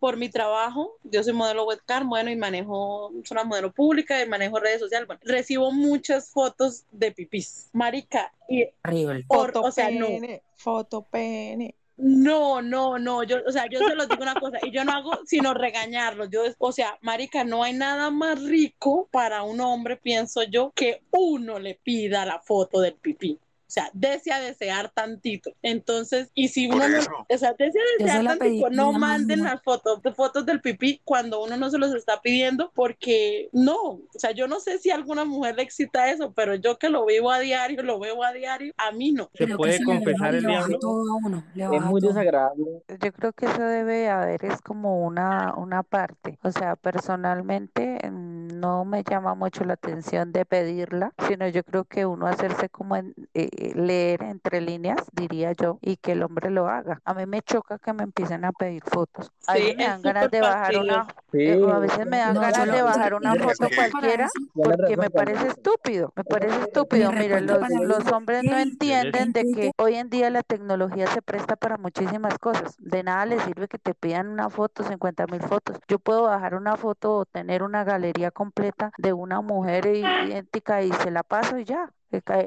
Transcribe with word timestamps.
por 0.00 0.16
mi 0.16 0.30
trabajo, 0.30 0.96
yo 1.04 1.22
soy 1.22 1.34
modelo 1.34 1.64
webcam, 1.66 2.08
bueno, 2.08 2.30
y 2.30 2.36
manejo, 2.36 3.10
soy 3.22 3.34
una 3.36 3.44
modelo 3.44 3.70
pública 3.72 4.20
y 4.20 4.28
manejo 4.28 4.58
redes 4.58 4.80
sociales, 4.80 5.06
bueno, 5.06 5.20
recibo 5.24 5.70
muchas 5.70 6.30
fotos 6.30 6.84
de 6.90 7.12
pipis, 7.12 7.68
marica, 7.72 8.32
y 8.48 8.64
Horrible. 8.82 9.24
por- 9.28 9.52
Foto 9.52 9.66
o 9.68 9.70
sea, 9.70 9.90
no. 9.90 10.06
pene, 10.06 10.42
foto 10.56 11.02
pene. 11.02 11.76
No, 11.98 12.62
no, 12.62 12.98
no, 12.98 13.22
yo, 13.24 13.40
o 13.46 13.52
sea, 13.52 13.66
yo 13.68 13.78
se 13.80 13.94
los 13.94 14.08
digo 14.08 14.22
una 14.22 14.34
cosa, 14.34 14.58
y 14.62 14.70
yo 14.70 14.84
no 14.86 14.92
hago 14.92 15.20
sino 15.26 15.52
regañarlos, 15.52 16.30
yo, 16.30 16.44
o 16.58 16.72
sea, 16.72 16.98
marica, 17.02 17.44
no 17.44 17.62
hay 17.62 17.74
nada 17.74 18.10
más 18.10 18.42
rico 18.42 19.06
para 19.12 19.42
un 19.42 19.60
hombre, 19.60 19.98
pienso 19.98 20.42
yo, 20.44 20.72
que 20.74 21.02
uno 21.10 21.58
le 21.58 21.74
pida 21.74 22.24
la 22.24 22.40
foto 22.40 22.80
del 22.80 22.94
pipí. 22.94 23.38
O 23.70 23.72
sea, 23.72 23.88
desea 23.92 24.40
desear 24.40 24.90
tantito. 24.90 25.52
Entonces, 25.62 26.32
y 26.34 26.48
si 26.48 26.66
uno 26.66 26.88
no, 26.88 26.98
o 27.28 27.38
sea, 27.38 27.54
desea 27.56 27.80
desear 28.00 28.18
se 28.18 28.24
tantito, 28.24 28.66
pedí, 28.66 28.76
no 28.76 28.90
la 28.90 28.98
manden 28.98 29.44
las 29.44 29.62
fotos, 29.62 30.00
fotos 30.16 30.44
del 30.44 30.60
pipí 30.60 31.00
cuando 31.04 31.40
uno 31.44 31.56
no 31.56 31.70
se 31.70 31.78
los 31.78 31.94
está 31.94 32.20
pidiendo, 32.20 32.72
porque 32.74 33.48
no, 33.52 33.76
o 33.80 34.02
sea, 34.18 34.32
yo 34.32 34.48
no 34.48 34.58
sé 34.58 34.78
si 34.78 34.90
a 34.90 34.96
alguna 34.96 35.24
mujer 35.24 35.54
le 35.54 35.62
excita 35.62 36.10
eso, 36.10 36.32
pero 36.32 36.56
yo 36.56 36.78
que 36.80 36.88
lo 36.88 37.06
vivo 37.06 37.30
a 37.30 37.38
diario, 37.38 37.84
lo 37.84 38.00
veo 38.00 38.24
a 38.24 38.32
diario, 38.32 38.72
a 38.76 38.90
mí 38.90 39.12
no. 39.12 39.30
¿Se 39.34 39.44
Creo 39.44 39.56
puede 39.56 39.74
sí 39.74 39.84
le 39.84 39.84
confesar 39.84 40.34
el 40.34 40.44
diablo? 40.44 40.78
uno, 40.82 41.44
Es 41.54 41.82
muy 41.82 42.00
todo. 42.00 42.10
desagradable. 42.10 42.64
Yo 42.88 43.12
creo 43.12 43.32
que 43.32 43.46
eso 43.46 43.62
debe 43.62 44.08
haber, 44.08 44.44
es 44.46 44.60
como 44.62 45.06
una, 45.06 45.54
una 45.56 45.84
parte. 45.84 46.40
O 46.42 46.50
sea, 46.50 46.74
personalmente 46.74 48.00
mm, 48.10 48.29
no 48.60 48.84
me 48.84 49.02
llama 49.02 49.34
mucho 49.34 49.64
la 49.64 49.74
atención 49.74 50.32
de 50.32 50.44
pedirla, 50.44 51.12
sino 51.28 51.48
yo 51.48 51.62
creo 51.64 51.84
que 51.84 52.06
uno 52.06 52.26
hacerse 52.26 52.68
como 52.68 52.96
en- 52.96 53.14
eh, 53.34 53.72
leer 53.74 54.22
entre 54.22 54.60
líneas, 54.60 54.98
diría 55.12 55.52
yo, 55.52 55.78
y 55.80 55.96
que 55.96 56.12
el 56.12 56.22
hombre 56.22 56.50
lo 56.50 56.68
haga. 56.68 57.00
A 57.04 57.14
mí 57.14 57.26
me 57.26 57.42
choca 57.42 57.78
que 57.78 57.92
me 57.92 58.02
empiecen 58.04 58.44
a 58.44 58.52
pedir 58.52 58.82
fotos. 58.84 59.30
A 59.46 59.54
Sí, 59.54 59.60
veces 59.60 59.76
me 59.76 59.84
dan 59.84 60.02
ganas 60.02 60.30
de 60.30 60.40
bajar 60.40 60.76
una, 60.76 61.06
Sí, 61.32 61.38
eh, 61.38 61.58
a 61.72 61.78
veces 61.78 62.06
me 62.06 62.18
dan 62.18 62.34
No, 62.34 62.40
ganas 62.40 62.66
de 62.72 62.82
bajar 62.82 63.14
una 63.14 63.34
foto 63.36 63.68
cualquiera 63.74 64.28
porque 64.54 64.96
me 64.96 65.10
parece 65.10 65.46
estúpido, 65.48 66.12
me 66.16 66.24
parece 66.24 66.60
estúpido. 66.60 67.12
Mira, 67.12 67.40
los, 67.40 67.58
los 67.84 68.12
hombres 68.12 68.44
no 68.44 68.58
entienden 68.58 69.32
de 69.32 69.44
que 69.44 69.70
hoy 69.78 69.94
en 69.94 70.10
día 70.10 70.30
la 70.30 70.42
tecnología 70.42 71.06
se 71.06 71.22
presta 71.22 71.56
para 71.56 71.76
muchísimas 71.76 72.36
cosas. 72.38 72.76
De 72.78 73.02
nada 73.02 73.26
les 73.26 73.42
sirve 73.42 73.68
que 73.68 73.78
te 73.78 73.94
pidan 73.94 74.28
una 74.28 74.50
foto, 74.50 74.82
50 74.84 75.26
mil 75.26 75.40
fotos. 75.40 75.78
Yo 75.88 75.98
puedo 75.98 76.22
bajar 76.24 76.54
una 76.54 76.76
foto 76.76 77.16
o 77.16 77.24
tener 77.26 77.62
una 77.62 77.84
galería 77.84 78.30
completa 78.50 78.92
de 78.98 79.12
una 79.12 79.40
mujer 79.40 79.86
idéntica 79.86 80.82
y 80.82 80.92
se 80.92 81.10
la 81.10 81.22
paso 81.22 81.58
y 81.58 81.64
ya. 81.64 81.90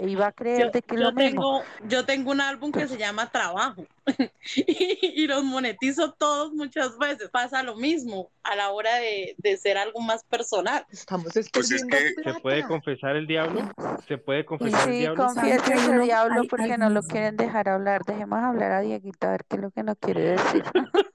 Y 0.02 0.16
va 0.16 0.28
a 0.28 0.32
creer 0.34 0.66
Yo, 0.66 0.72
de 0.72 0.82
que 0.82 0.96
yo 0.98 1.04
lo 1.04 1.14
mismo. 1.14 1.62
tengo, 1.62 1.64
yo 1.90 2.06
tengo 2.06 2.32
un 2.32 2.42
álbum 2.42 2.70
que 2.74 2.86
se 2.86 2.98
llama 2.98 3.32
Trabajo 3.32 3.86
y, 4.58 5.24
y 5.24 5.26
los 5.26 5.42
monetizo 5.46 6.12
todos 6.12 6.52
muchas 6.52 6.98
veces. 6.98 7.30
Pasa 7.30 7.64
lo 7.64 7.78
mismo 7.78 8.30
a 8.44 8.58
la 8.58 8.72
hora 8.72 8.96
de, 8.96 9.36
de 9.38 9.56
ser 9.56 9.78
algo 9.78 10.02
más 10.02 10.26
personal. 10.26 10.86
Estamos 10.92 11.28
Pues 11.32 11.38
es 11.38 11.50
perdiendo 11.50 11.96
que- 12.24 12.34
¿Se 12.34 12.40
puede 12.42 12.68
confesar 12.68 13.16
el 13.16 13.26
diablo? 13.26 13.62
¿Se 14.06 14.18
puede 14.18 14.44
confesar 14.44 14.90
el 14.90 14.94
Sí, 14.96 15.00
diablo? 15.00 15.30
¿Sabes 15.30 15.36
confiese 15.38 15.64
que 15.66 15.74
hay 15.74 15.80
ese 15.80 15.90
uno- 15.92 16.04
diablo 16.04 16.42
porque 16.50 16.78
no 16.78 16.90
lo 16.90 17.02
quieren 17.04 17.38
dejar 17.38 17.70
hablar. 17.70 18.04
Dejemos 18.04 18.40
hablar 18.40 18.72
a 18.74 18.82
Dieguito 18.82 19.28
a 19.28 19.32
ver 19.32 19.46
qué 19.48 19.56
es 19.56 19.62
lo 19.62 19.72
que 19.72 19.84
nos 19.84 19.96
quiere 19.98 20.22
decir. 20.32 20.64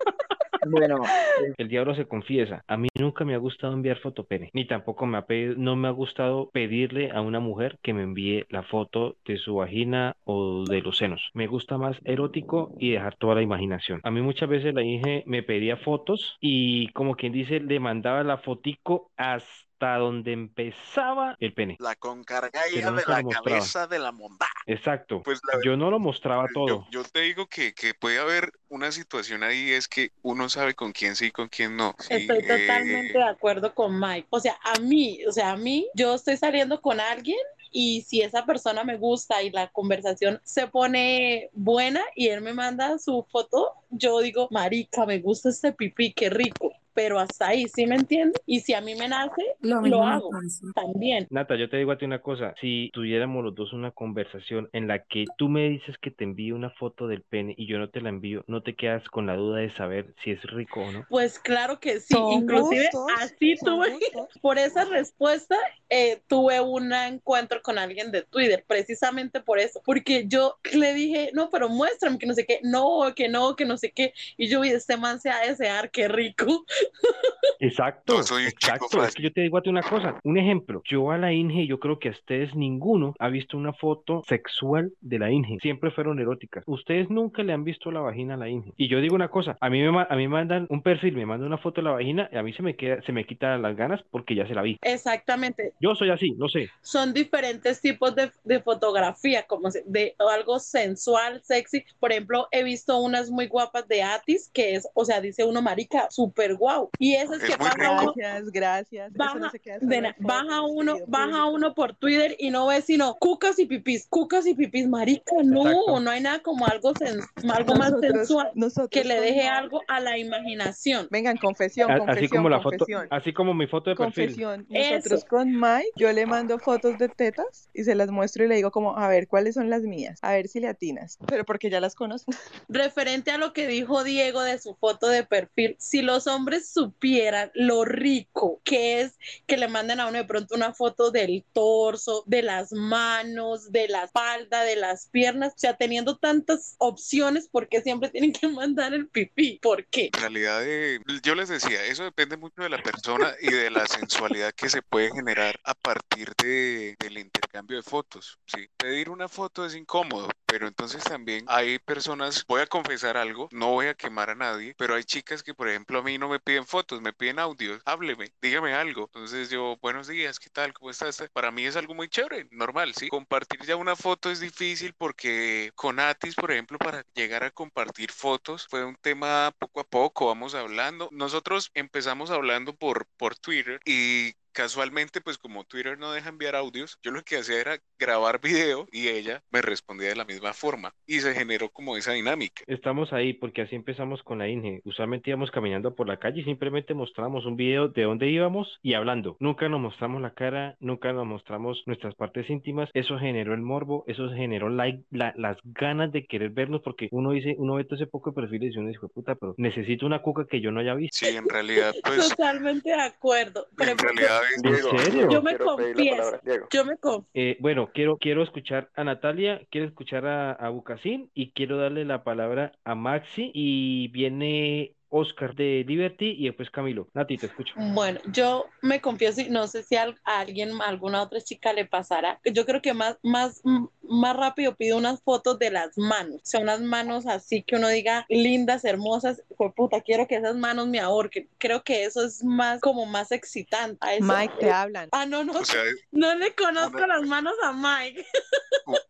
Bueno, 0.67 1.03
eh, 1.05 1.53
El 1.57 1.69
diablo 1.69 1.95
se 1.95 2.07
confiesa. 2.07 2.63
A 2.67 2.77
mí 2.77 2.89
nunca 2.99 3.25
me 3.25 3.35
ha 3.35 3.39
gustado 3.39 3.73
enviar 3.73 3.99
fotopene, 3.99 4.51
ni 4.53 4.67
tampoco 4.67 5.07
me 5.07 5.19
ha 5.19 5.27
pedido, 5.27 5.55
no 5.57 5.77
me 5.77 5.89
ha 5.89 5.93
gustado 5.93 6.51
pedirle 6.53 7.11
a 7.11 7.21
una 7.21 7.41
mujer 7.41 7.79
que 7.83 7.95
me 7.95 8.03
envíe 8.03 8.45
la 8.49 8.63
foto 8.63 9.17
de 9.25 9.37
su 9.37 9.57
vagina 9.57 10.17
o 10.25 10.65
de 10.65 10.81
los 10.81 10.99
senos. 10.99 11.31
Me 11.35 11.47
gusta 11.47 11.79
más 11.79 11.99
erótico 12.05 12.75
y 12.79 12.91
dejar 12.91 13.17
toda 13.17 13.37
la 13.37 13.43
imaginación. 13.43 14.01
A 14.05 14.11
mí 14.11 14.21
muchas 14.21 14.49
veces 14.49 14.75
la 14.75 14.83
Inge 14.83 15.23
me 15.27 15.43
pedía 15.43 15.77
fotos 15.77 16.37
y 16.41 16.89
como 16.89 17.15
quien 17.15 17.33
dice, 17.33 17.61
le 17.61 17.81
mandaba 17.81 18.23
la 18.25 18.39
fotico 18.39 19.11
hasta 19.17 19.68
donde 19.79 20.33
empezaba 20.33 21.37
el 21.41 21.55
pene. 21.55 21.77
La 21.79 21.95
concargalla 21.97 22.75
de 22.75 22.83
nunca 22.83 23.23
la 23.23 23.23
cabeza 23.23 23.87
de 23.87 23.99
la 23.99 24.13
monda. 24.13 24.47
Exacto. 24.67 25.23
Pues 25.23 25.41
la 25.51 25.61
Yo 25.65 25.77
no 25.77 25.91
lo 25.91 25.99
mostraba 25.99 26.47
Yo, 26.49 26.53
todo. 26.55 26.87
yo 26.91 27.05
te 27.05 27.21
digo 27.21 27.47
que, 27.47 27.73
que 27.73 27.95
puede 27.95 28.19
haber 28.19 28.53
una 28.69 28.93
situación 28.93 29.43
ahí, 29.43 29.71
es 29.71 29.89
que 29.89 30.11
uno 30.23 30.49
sabe 30.49 30.75
con 30.75 30.93
quién 30.93 31.17
sí 31.17 31.27
y 31.27 31.31
con 31.31 31.49
quién 31.49 31.77
no. 31.77 31.95
Sí, 31.99 32.15
Estoy 32.15 32.39
eh, 32.39 32.67
totalmente 32.67 33.19
de 33.19 33.25
acuerdo 33.29 33.75
con 33.75 33.99
Mike. 33.99 34.27
O 34.31 34.41
sea, 34.41 34.59
a 34.63 34.81
mí, 34.81 35.21
o 35.27 35.33
sea, 35.33 35.53
a 35.53 35.57
mí, 35.57 35.87
yo 35.95 36.15
estoy 36.15 36.37
saliendo 36.37 36.81
con 36.81 37.01
alguien 37.01 37.39
y 37.71 38.03
si 38.03 38.23
esa 38.23 38.45
persona 38.45 38.85
me 38.85 38.97
gusta 38.97 39.43
y 39.43 39.51
la 39.51 39.69
conversación 39.69 40.41
se 40.43 40.67
pone 40.67 41.51
buena 41.53 42.03
y 42.15 42.29
él 42.29 42.41
me 42.41 42.55
manda 42.55 42.99
su 42.99 43.27
foto, 43.31 43.73
yo 43.91 44.21
digo, 44.21 44.49
marica, 44.51 45.07
me 45.07 45.19
gusta 45.19 45.51
este 45.51 45.73
pipí, 45.73 46.13
qué 46.13 46.31
rico. 46.31 46.73
Pero 46.99 47.21
hasta 47.21 47.47
ahí, 47.47 47.69
¿sí 47.69 47.87
me 47.87 47.95
entiendes? 47.95 48.43
Y 48.45 48.59
si 48.59 48.75
a 48.75 48.81
mí 48.81 48.97
me 48.97 49.07
nace, 49.07 49.55
Lo 49.61 49.81
lo 49.83 50.03
hago 50.03 50.31
también. 50.75 51.29
Nata, 51.31 51.55
yo 51.55 51.71
te 51.71 51.77
digo 51.77 51.93
a 51.93 51.97
ti 51.97 52.05
una 52.05 52.21
cosa, 52.21 52.57
si 52.61 52.91
tuviéramos 52.93 53.45
los 53.45 53.55
dos 53.55 53.73
una 53.73 53.93
conversación 53.93 54.69
en 54.73 54.89
la 54.89 55.05
que 55.05 55.27
tú 55.37 55.49
me 55.49 55.69
dices 55.69 55.97
que 55.99 56.11
te 56.11 56.25
envíe 56.25 56.51
una 56.51 56.71
foto 56.71 57.07
del 57.07 57.23
pene 57.23 57.55
y 57.57 57.69
yo 57.69 57.79
no 57.79 57.89
te 57.89 58.01
la 58.01 58.09
envío, 58.09 58.43
¿no 58.49 58.65
te 58.65 58.75
quedas 58.75 59.09
con 59.11 59.27
la 59.27 59.37
duda 59.37 59.61
de 59.61 59.71
saber 59.71 60.13
si 60.25 60.33
es 60.33 60.43
rico 60.43 60.81
o 60.81 60.91
no? 60.91 61.07
Pues 61.09 61.39
claro 61.39 61.79
que 61.79 62.01
sí, 62.01 62.17
inclusive 62.17 62.89
gustos, 62.93 63.07
así 63.21 63.55
tuve, 63.65 63.93
gustos. 63.93 64.29
por 64.43 64.59
esa 64.59 64.85
respuesta 64.87 65.57
eh, 65.91 66.21
tuve 66.27 66.61
un 66.61 66.93
encuentro 66.93 67.61
con 67.63 67.79
alguien 67.79 68.11
de 68.11 68.23
Twitter, 68.23 68.65
precisamente 68.67 69.41
por 69.41 69.59
eso, 69.59 69.81
porque 69.85 70.27
yo 70.27 70.57
le 70.73 70.95
dije, 70.95 71.31
no, 71.35 71.51
pero 71.51 71.69
muéstrame 71.69 72.19
que 72.19 72.27
no 72.27 72.35
sé 72.35 72.45
qué, 72.45 72.61
no, 72.63 73.13
que 73.15 73.29
no, 73.29 73.57
que 73.57 73.65
no 73.65 73.77
sé 73.77 73.93
qué, 73.93 74.13
y 74.37 74.49
yo 74.49 74.61
vi, 74.61 74.71
este 74.71 74.97
man 74.97 75.21
se 75.21 75.31
ha 75.31 75.41
de 75.41 75.49
desear, 75.49 75.91
qué 75.91 76.09
rico. 76.09 76.47
Exacto, 77.61 78.19
No 78.19 78.23
soy 78.23 78.45
un 78.45 78.51
chico 78.51 78.75
exacto. 78.75 79.05
Es 79.05 79.15
que 79.15 79.23
yo 79.23 79.33
te 79.33 79.41
digo 79.41 79.59
a 79.59 79.63
ti 79.63 79.69
una 79.69 79.83
cosa, 79.83 80.21
un 80.23 80.39
ejemplo, 80.39 80.83
yo 80.85 81.11
a 81.11 81.19
la 81.19 81.33
Inge, 81.33 81.67
yo 81.67 81.81
creo 81.81 81.99
que 81.99 82.09
a 82.09 82.13
ustedes 82.13 82.55
ninguno 82.55 83.15
ha 83.19 83.29
visto 83.29 83.57
una 83.57 83.73
foto 83.73 84.23
sexual 84.29 84.93
de 85.01 85.19
la 85.19 85.31
Inge, 85.31 85.59
siempre 85.61 85.91
fueron 85.91 86.21
eróticas. 86.21 86.63
Ustedes 86.67 87.11
nunca 87.11 87.43
le 87.43 87.53
han 87.53 87.65
visto 87.65 87.91
la 87.91 88.01
vagina 88.01 88.35
a 88.35 88.37
la 88.37 88.49
Inge. 88.49 88.73
Y 88.77 88.89
yo 88.89 89.01
digo 89.01 89.15
una 89.15 89.29
cosa, 89.29 89.57
a 89.61 89.71
mí 89.71 89.81
me, 89.83 90.07
a 90.09 90.17
mí 90.17 90.29
me 90.29 90.29
mandan 90.29 90.67
un 90.71 90.83
perfil, 90.83 91.17
me 91.17 91.27
mandan 91.27 91.49
una 91.49 91.59
foto 91.59 91.81
de 91.81 91.87
la 91.87 91.93
vagina 91.93 92.29
y 92.33 92.37
a 92.37 92.43
mí 92.43 92.53
se 92.53 92.63
me 92.63 92.77
queda, 92.77 93.03
se 93.03 93.13
me 93.13 93.25
quitan 93.25 93.63
las 93.63 93.77
ganas 93.77 94.03
porque 94.11 94.35
ya 94.35 94.47
se 94.47 94.55
la 94.55 94.63
vi. 94.63 94.79
Exactamente, 94.83 95.73
Yo 95.81 95.95
soy 95.95 96.11
así, 96.11 96.33
no 96.33 96.49
sé. 96.49 96.69
son 96.83 97.13
diferentes 97.13 97.81
tipos 97.81 98.15
de, 98.15 98.31
de 98.45 98.61
fotografía, 98.61 99.45
como 99.47 99.71
se- 99.71 99.85
de 99.87 100.15
algo 100.19 100.59
sensual, 100.59 101.41
sexy. 101.45 101.85
Por 102.01 102.13
ejemplo, 102.13 102.49
he 102.51 102.63
visto 102.63 102.99
unas 102.99 103.31
muy 103.31 103.47
guapas 103.47 103.87
de 103.89 104.03
Atis, 104.03 104.51
que 104.53 104.75
es, 104.75 104.89
o 104.95 105.05
sea, 105.05 105.21
dice 105.21 105.45
uno, 105.45 105.63
marica, 105.63 106.09
súper 106.11 106.55
guau. 106.57 106.91
Y 106.99 107.15
esas 107.15 107.43
Es 107.43 107.45
que 107.51 107.57
pasa 107.57 107.91
uno, 107.91 108.13
Gracias, 108.17 108.51
gracias. 108.51 109.13
Eso 109.13 109.19
no 109.19 109.19
baja, 109.19 109.51
solo 109.51 109.51
de 109.81 110.15
baja 110.19 110.63
uno, 110.63 110.93
querido 110.95 111.07
baja 111.11 111.45
uno 111.47 111.75
por 111.75 111.95
Twitter 111.95 112.35
y 112.39 112.51
no 112.51 112.67
ve 112.67 112.83
sino 112.83 113.15
cucas 113.17 113.59
y 113.59 113.67
pipis, 113.67 114.07
cucas 114.09 114.47
y 114.47 114.55
pipis, 114.55 114.89
marica, 114.89 115.35
no, 115.45 115.63
Exacto. 115.63 116.01
no 116.01 116.11
hay 116.11 116.21
nada 116.21 116.41
como 116.41 116.67
algo, 116.67 116.95
sen- 116.95 117.25
algo 117.53 117.75
más 117.77 117.91
Nosotros, 117.93 118.17
sensual 118.19 118.51
nosotros 118.55 118.89
que 118.91 119.05
le 119.05 119.21
deje 119.21 119.47
algo 119.49 119.83
a 119.89 120.01
la 120.01 120.19
imaginación. 120.19 121.09
Vengan, 121.11 121.37
confesión, 121.37 121.89
confesión, 121.89 122.11
así 122.19 122.29
como 122.29 122.49
la 122.49 122.61
foto, 122.61 122.87
así 123.11 123.33
como 123.33 123.55
mi 123.55 123.67
foto 123.67 123.91
de 123.91 123.97
perfil. 123.97 124.25
Confesión, 124.27 124.67
Eso. 124.71 124.95
nosotros 124.95 125.25
con 125.25 125.53
Mike, 125.69 125.93
yo 125.97 126.11
le 126.13 126.25
mando 126.25 126.59
fotos 126.59 126.99
de 126.99 127.09
tetas 127.09 127.69
y 127.75 127.85
se 127.85 127.95
las 127.95 128.11
muestro 128.11 128.45
y 128.45 128.49
le 128.49 128.55
digo 128.55 128.71
como, 128.71 128.97
a 128.97 129.07
ver, 129.09 129.29
¿cuáles 129.29 129.55
son 129.55 129.69
las 129.69 129.83
mías? 129.83 130.19
A 130.23 130.33
ver 130.33 130.49
si 130.49 130.61
le 130.61 130.69
atinas. 130.69 131.19
Pero 131.27 131.45
porque 131.45 131.69
ya 131.69 131.81
las 131.81 131.95
conozco. 131.95 132.33
Referente 132.69 133.31
a 133.33 133.39
lo 133.39 133.53
que 133.53 133.67
dijo 133.67 134.03
Diego 134.03 134.43
de 134.43 134.59
su 134.59 134.75
foto 134.77 135.09
de 135.09 135.25
perfil, 135.25 135.77
si 135.79 136.01
los 136.01 136.27
hombres 136.27 136.71
supieran 136.71 137.51
lo 137.55 137.85
rico 137.85 138.61
que 138.65 139.03
es 139.03 139.19
que 139.47 139.57
le 139.57 139.69
manden 139.69 140.01
a 140.01 140.09
uno 140.09 140.19
de 140.19 140.25
pronto 140.25 140.55
una 140.55 140.73
foto 140.73 141.11
del 141.11 141.45
torso, 141.53 142.23
de 142.27 142.43
las 142.43 142.73
manos, 142.73 143.71
de 143.71 143.89
la 143.89 144.05
espalda, 144.05 144.63
de 144.63 144.77
las 144.77 145.09
piernas, 145.09 145.53
o 145.55 145.59
sea, 145.59 145.77
teniendo 145.77 146.17
tantas 146.17 146.77
opciones, 146.79 147.49
¿por 147.49 147.69
qué 147.69 147.83
siempre 147.83 148.09
tienen 148.09 148.33
que 148.33 148.49
mandar 148.49 148.95
el 148.95 149.09
pipí? 149.09 149.59
¿Por 149.61 149.85
qué? 149.87 150.11
En 150.15 150.21
realidad, 150.21 150.63
eh, 150.65 151.01
yo 151.23 151.35
les 151.35 151.49
decía, 151.49 151.85
eso 151.85 152.05
depende 152.05 152.37
mucho 152.37 152.63
de 152.63 152.71
la 152.71 152.83
persona 152.83 153.35
y 153.41 153.51
de 153.51 153.71
la 153.71 153.87
sensualidad 153.87 154.53
que 154.53 154.71
se 154.71 154.83
puede 154.83 155.11
generar 155.13 155.58
a 155.65 155.75
partir 155.75 156.33
de, 156.37 156.97
del 156.99 157.19
intercambio 157.19 157.77
de 157.77 157.83
fotos. 157.83 158.39
¿sí? 158.47 158.69
Pedir 158.77 159.11
una 159.11 159.29
foto 159.29 159.65
es 159.67 159.75
incómodo, 159.75 160.29
pero 160.49 160.67
entonces 160.67 161.05
también 161.05 161.45
hay 161.47 161.79
personas, 161.79 162.45
voy 162.47 162.63
a 162.63 162.67
confesar 162.67 163.17
algo, 163.17 163.49
no 163.53 163.73
voy 163.73 163.87
a 163.87 163.95
quemar 163.95 164.31
a 164.31 164.35
nadie, 164.35 164.75
pero 164.79 164.95
hay 164.95 165.05
chicas 165.05 165.43
que, 165.43 165.55
por 165.55 165.69
ejemplo, 165.69 165.99
a 165.99 166.03
mí 166.03 166.17
no 166.17 166.29
me 166.29 166.41
piden 166.41 166.67
fotos, 166.67 167.03
me 167.03 167.13
piden 167.13 167.39
audios, 167.39 167.83
hábleme, 167.85 168.33
dígame 168.41 168.73
algo. 168.75 169.05
Entonces 169.05 169.51
yo, 169.51 169.77
buenos 169.83 170.09
días, 170.09 170.41
¿qué 170.41 170.49
tal? 170.49 170.73
¿Cómo 170.73 170.91
estás? 170.91 171.23
Para 171.33 171.51
mí 171.51 171.67
es 171.67 171.77
algo 171.77 171.95
muy 171.95 172.09
chévere, 172.09 172.49
normal, 172.51 172.95
¿sí? 172.95 173.09
Compartir 173.09 173.61
ya 173.65 173.77
una 173.77 173.95
foto 173.95 174.31
es 174.31 174.41
difícil 174.41 174.95
porque 174.95 175.71
con 175.75 176.01
Atis, 176.01 176.35
por 176.35 176.51
ejemplo, 176.51 176.79
para 176.79 177.05
llegar 177.15 177.45
a 177.45 177.51
compartir 177.51 178.11
fotos 178.11 178.67
fue 178.69 178.85
un 178.85 178.97
tema 178.97 179.53
poco 179.59 179.81
a 179.81 179.85
poco, 179.85 180.27
vamos 180.27 180.55
hablando. 180.55 181.09
Nosotros 181.13 181.71
empezamos 181.75 182.31
hablando 182.31 182.75
por, 182.75 183.07
por 183.19 183.37
Twitter 183.37 183.81
y 183.85 184.35
casualmente, 184.59 185.21
pues 185.21 185.39
como 185.39 185.65
Twitter 185.65 185.99
no 185.99 186.11
deja 186.13 186.31
enviar 186.31 186.57
audios, 186.57 186.99
yo 187.03 187.13
lo 187.13 187.23
que 187.23 187.37
hacía 187.39 187.61
era 187.61 187.79
grabar 187.99 188.41
video 188.41 188.89
y 188.91 189.09
ella 189.09 189.45
me 189.51 189.63
respondía 189.63 190.09
de 190.09 190.17
la 190.17 190.25
misma 190.25 190.38
forma 190.53 190.93
y 191.07 191.21
se 191.21 191.35
generó 191.35 191.69
como 191.71 191.97
esa 191.97 192.13
dinámica. 192.13 192.63
Estamos 192.67 193.13
ahí 193.13 193.33
porque 193.33 193.63
así 193.63 193.75
empezamos 193.77 194.23
con 194.23 194.39
la 194.39 194.49
INGE. 194.49 194.81
Usualmente 194.85 195.31
íbamos 195.31 195.51
caminando 195.51 195.95
por 195.95 196.09
la 196.09 196.19
calle 196.19 196.41
y 196.41 196.45
simplemente 196.45 196.95
mostramos 196.95 197.45
un 197.47 197.57
video 197.57 197.89
de 197.89 198.03
dónde 198.03 198.29
íbamos 198.29 198.79
y 198.83 198.95
hablando. 198.95 199.37
Nunca 199.41 199.69
nos 199.69 199.81
mostramos 199.81 200.23
la 200.23 200.31
cara, 200.35 200.77
nunca 200.81 201.13
nos 201.13 201.27
mostramos 201.27 201.83
nuestras 201.87 202.15
partes 202.15 202.49
íntimas. 202.51 202.89
Eso 202.95 203.19
generó 203.19 203.55
el 203.55 203.61
morbo, 203.61 204.05
eso 204.07 204.29
generó 204.31 204.69
la- 204.69 204.99
las 205.11 205.59
ganas 205.65 206.13
de 206.13 206.27
querer 206.27 206.51
vernos 206.51 206.81
porque 206.83 207.09
uno 207.11 207.33
dice, 207.33 207.55
uno 207.59 207.75
ve 207.75 207.85
todo 207.85 207.97
ese 207.97 208.07
poco 208.07 208.31
de 208.31 208.37
perfiles 208.41 208.75
y 208.75 208.79
uno 208.79 208.89
dice, 208.89 209.01
puta, 209.13 209.35
pero 209.35 209.55
necesito 209.59 210.07
una 210.07 210.23
cuca 210.23 210.47
que 210.49 210.61
yo 210.61 210.71
no 210.71 210.81
haya 210.81 210.95
visto. 210.95 211.27
Sí, 211.27 211.37
en 211.37 211.49
realidad, 211.49 211.95
pues, 212.05 212.29
Totalmente 212.29 212.91
de 212.91 213.01
acuerdo. 213.01 213.67
Pero 213.77 213.93
en 213.93 213.99
realidad 213.99 214.41
es 214.55 214.65
¿En 214.65 214.73
Diego, 214.73 214.99
serio? 214.99 215.29
Yo 215.31 215.43
me 215.43 215.57
confieso. 215.57 216.17
palabra. 216.17 216.41
Yo 216.73 216.85
me 216.85 216.97
confieso. 216.97 217.29
Eh, 217.35 217.57
bueno, 217.61 217.91
quiero, 217.93 218.17
quiero 218.19 218.43
escuchar 218.43 218.89
a 218.95 219.05
Natalia, 219.05 219.61
quiero 219.71 219.87
escuchar 219.87 220.27
a, 220.27 220.28
a 220.29 220.69
Bucasín 220.71 221.31
y 221.35 221.53
quiero 221.53 221.79
darle 221.79 222.05
la 222.05 222.25
palabra 222.25 222.73
a 222.85 222.95
Maxi 222.95 223.51
y 223.55 224.09
viene 224.09 224.95
Oscar 225.11 225.55
de 225.55 225.85
Liberty 225.87 226.35
y 226.39 226.47
después 226.47 226.71
Camilo. 226.71 227.09
Nati, 227.15 227.37
te 227.39 227.47
escucho. 227.47 227.73
Bueno, 227.77 228.21
yo 228.27 228.67
me 228.83 229.01
confieso 229.01 229.41
y 229.41 229.49
no 229.49 229.67
sé 229.67 229.83
si 229.83 229.97
a 229.97 230.15
alguien, 230.25 230.81
a 230.83 230.87
alguna 230.87 231.23
otra 231.23 231.41
chica 231.41 231.73
le 231.73 231.87
pasará. 231.87 232.41
Yo 232.45 232.67
creo 232.67 232.83
que 232.83 232.93
más, 232.95 233.17
más, 233.23 233.63
más 234.03 234.37
rápido 234.37 234.75
pido 234.77 234.97
unas 234.99 235.23
fotos 235.23 235.59
de 235.59 235.71
las 235.71 235.97
manos. 235.97 236.37
O 236.37 236.47
sea, 236.47 236.61
unas 236.61 236.81
manos 236.81 237.27
así 237.27 237.63
que 237.63 237.77
uno 237.77 237.89
diga 237.89 238.27
lindas, 238.29 238.85
hermosas. 238.85 239.43
Pues 239.57 239.73
puta, 239.75 240.01
quiero 240.03 240.27
que 240.27 240.37
esas 240.37 240.57
manos 240.57 240.87
me 240.89 241.01
ahorquen. 241.01 241.49
Creo 241.59 241.83
que 241.83 242.05
eso 242.05 242.25
es 242.25 242.45
más, 242.45 242.81
como 242.81 243.07
más 243.07 243.33
excitante. 243.33 243.97
A 244.01 244.15
eso- 244.15 244.25
Mike, 244.25 244.55
te 244.61 244.71
hablan. 244.71 245.09
Ah, 245.13 245.25
no, 245.27 245.43
no, 245.45 245.53
O 245.53 245.65
sea, 245.65 245.83
no 246.13 246.35
le 246.35 246.55
conozco 246.55 246.99
una- 246.99 247.07
las 247.19 247.23
manos 247.27 247.55
a 247.65 247.73
Mike. 247.73 248.27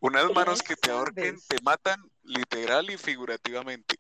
unas 0.00 0.24
manos 0.34 0.62
que 0.62 0.76
te 0.76 0.90
ahorquen, 0.90 1.36
te 1.48 1.56
matan 1.62 2.00
literal 2.22 2.88
y 2.90 2.96
figurativamente. 2.96 3.96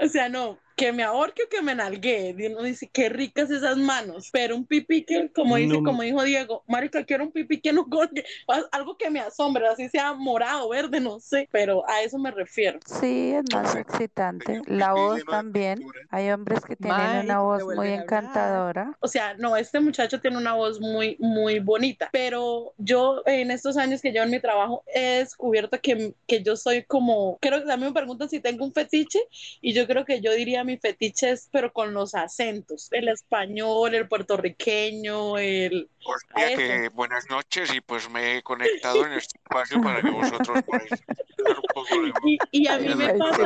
O 0.00 0.08
sea, 0.08 0.28
no, 0.28 0.58
que 0.76 0.92
me 0.92 1.02
ahorque 1.02 1.44
o 1.44 1.48
que 1.48 1.62
me 1.62 1.74
nalguee. 1.74 2.34
Y 2.38 2.46
uno 2.46 2.62
dice, 2.62 2.88
qué 2.92 3.08
ricas 3.08 3.50
esas 3.50 3.76
manos. 3.76 4.30
Pero 4.32 4.56
un 4.56 4.66
pipí 4.66 5.04
que, 5.04 5.30
como 5.32 5.56
dice, 5.56 5.74
No. 5.74 5.82
como 5.82 6.02
dijo 6.02 6.22
Diego, 6.22 6.64
marica, 6.66 7.04
quiero 7.04 7.24
un 7.24 7.32
pipí 7.32 7.60
que 7.60 7.72
no 7.72 7.86
colgue. 7.88 8.24
Algo 8.72 8.96
que 8.96 9.10
me 9.10 9.20
asombre, 9.20 9.66
así 9.68 9.88
sea 9.88 10.12
morado, 10.14 10.68
verde, 10.68 11.00
no 11.00 11.20
sé. 11.20 11.48
Pero 11.52 11.88
a 11.88 12.02
eso 12.02 12.18
me 12.18 12.30
refiero. 12.30 12.78
Sí, 12.86 13.32
es 13.32 13.44
más 13.52 13.74
excitante. 13.76 14.62
La 14.66 14.92
voz 14.92 15.24
también. 15.24 15.84
Hay 16.10 16.30
hombres 16.30 16.60
que 16.64 16.76
tienen 16.76 17.00
Mike, 17.00 17.24
una 17.24 17.40
voz 17.40 17.64
muy 17.64 17.88
encantadora. 17.90 18.96
O 19.00 19.08
sea, 19.08 19.34
no, 19.34 19.56
este 19.56 19.80
muchacho 19.80 20.20
tiene 20.20 20.36
una 20.36 20.54
voz 20.54 20.80
muy, 20.80 21.16
muy 21.20 21.60
bonita. 21.60 22.08
Pero 22.12 22.74
yo, 22.78 23.22
en 23.26 23.50
estos 23.50 23.76
años 23.76 24.00
que 24.00 24.10
llevo 24.10 24.24
en 24.24 24.30
mi 24.30 24.40
trabajo, 24.40 24.82
he 24.92 25.18
descubierto 25.18 25.80
que, 25.80 26.14
que 26.26 26.42
yo 26.42 26.56
soy 26.56 26.82
como, 26.84 27.38
creo 27.40 27.64
que 27.64 27.70
a 27.72 27.76
mí 27.76 27.84
me 27.84 27.92
preguntan 27.92 28.28
si 28.28 28.40
tengo 28.40 28.64
un 28.64 28.72
fetiche. 28.72 29.20
Y 29.60 29.72
yo 29.72 29.86
creo 29.86 30.04
que 30.04 30.20
yo 30.20 30.32
diría 30.32 30.63
mi 30.64 30.76
fetiche 30.76 31.30
es, 31.30 31.48
pero 31.52 31.72
con 31.72 31.94
los 31.94 32.14
acentos. 32.14 32.88
El 32.92 33.08
español, 33.08 33.94
el 33.94 34.08
puertorriqueño, 34.08 35.38
el... 35.38 35.88
Hostia, 36.06 36.56
que 36.56 36.88
buenas 36.90 37.28
noches 37.30 37.74
y 37.74 37.80
pues 37.80 38.10
me 38.10 38.36
he 38.36 38.42
conectado 38.42 39.06
en 39.06 39.12
este 39.12 39.38
espacio 39.38 39.80
para 39.80 40.02
que 40.02 40.10
vosotros 40.10 40.62
podáis 40.64 40.92
hablar 41.38 41.56
un 41.56 41.64
poco 41.74 42.02
de 42.02 42.12
Y, 42.26 42.38
y 42.50 42.68
a 42.68 42.78
mí 42.78 42.94
me 42.94 43.14
pasa, 43.14 43.42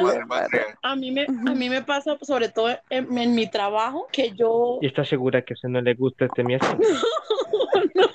mí 0.96 1.10
me, 1.12 1.24
a 1.24 1.54
mí 1.54 1.68
me 1.68 1.82
pasa 1.82 2.18
sobre 2.22 2.48
todo 2.48 2.70
en, 2.90 3.16
en 3.16 3.34
mi 3.34 3.48
trabajo 3.48 4.08
que 4.10 4.32
yo 4.32 4.78
¿Y 4.82 4.86
estás 4.86 5.08
segura 5.08 5.42
que 5.42 5.54
a 5.54 5.56
usted 5.56 5.68
no 5.68 5.80
le 5.80 5.94
gusta 5.94 6.24
este 6.24 6.42
mi 6.42 6.54
acento? 6.54 6.86
no, 7.94 8.08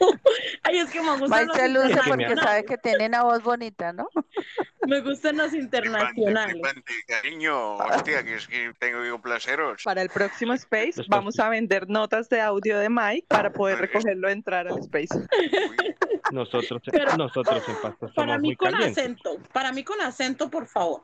ay 0.63 0.77
es 0.79 0.89
que 0.89 1.01
me 1.01 1.17
gustan 1.17 1.29
Mike 1.29 1.45
los 1.47 1.57
se 1.57 1.69
luce 1.69 2.01
porque 2.07 2.35
sabe 2.35 2.65
que 2.65 2.77
tiene 2.77 3.07
una 3.07 3.23
voz 3.23 3.43
bonita, 3.43 3.93
¿no? 3.93 4.07
me 4.87 5.01
gustan 5.01 5.37
los 5.37 5.53
internacionales. 5.53 6.53
Flipante, 6.53 6.93
cariño, 7.07 7.75
hostia, 7.75 8.23
que 8.23 8.35
es 8.35 8.47
que 8.47 8.73
tengo 8.79 9.01
que 9.01 9.09
complaceros. 9.09 9.81
Para 9.83 10.01
el 10.01 10.09
próximo 10.09 10.53
Space 10.53 11.01
vamos 11.07 11.39
a 11.39 11.49
vender 11.49 11.89
notas 11.89 12.29
de 12.29 12.41
audio 12.41 12.77
de 12.79 12.89
Mike 12.89 13.27
para 13.27 13.51
poder 13.51 13.79
recogerlo 13.79 14.27
e 14.29 14.31
entrar 14.31 14.67
al 14.67 14.79
Space. 14.79 15.17
Nosotros, 16.31 16.81
Pero- 16.91 17.15
nosotros 17.17 17.63
en 17.67 17.75
Pasto 17.81 18.11
Para 18.13 18.33
somos 18.33 18.41
mí 18.41 18.47
muy 18.49 18.55
con 18.55 18.71
calientes. 18.71 18.97
acento, 18.97 19.37
para 19.51 19.71
mí 19.71 19.83
con 19.83 20.01
acento, 20.01 20.49
por 20.49 20.65
favor. 20.67 21.03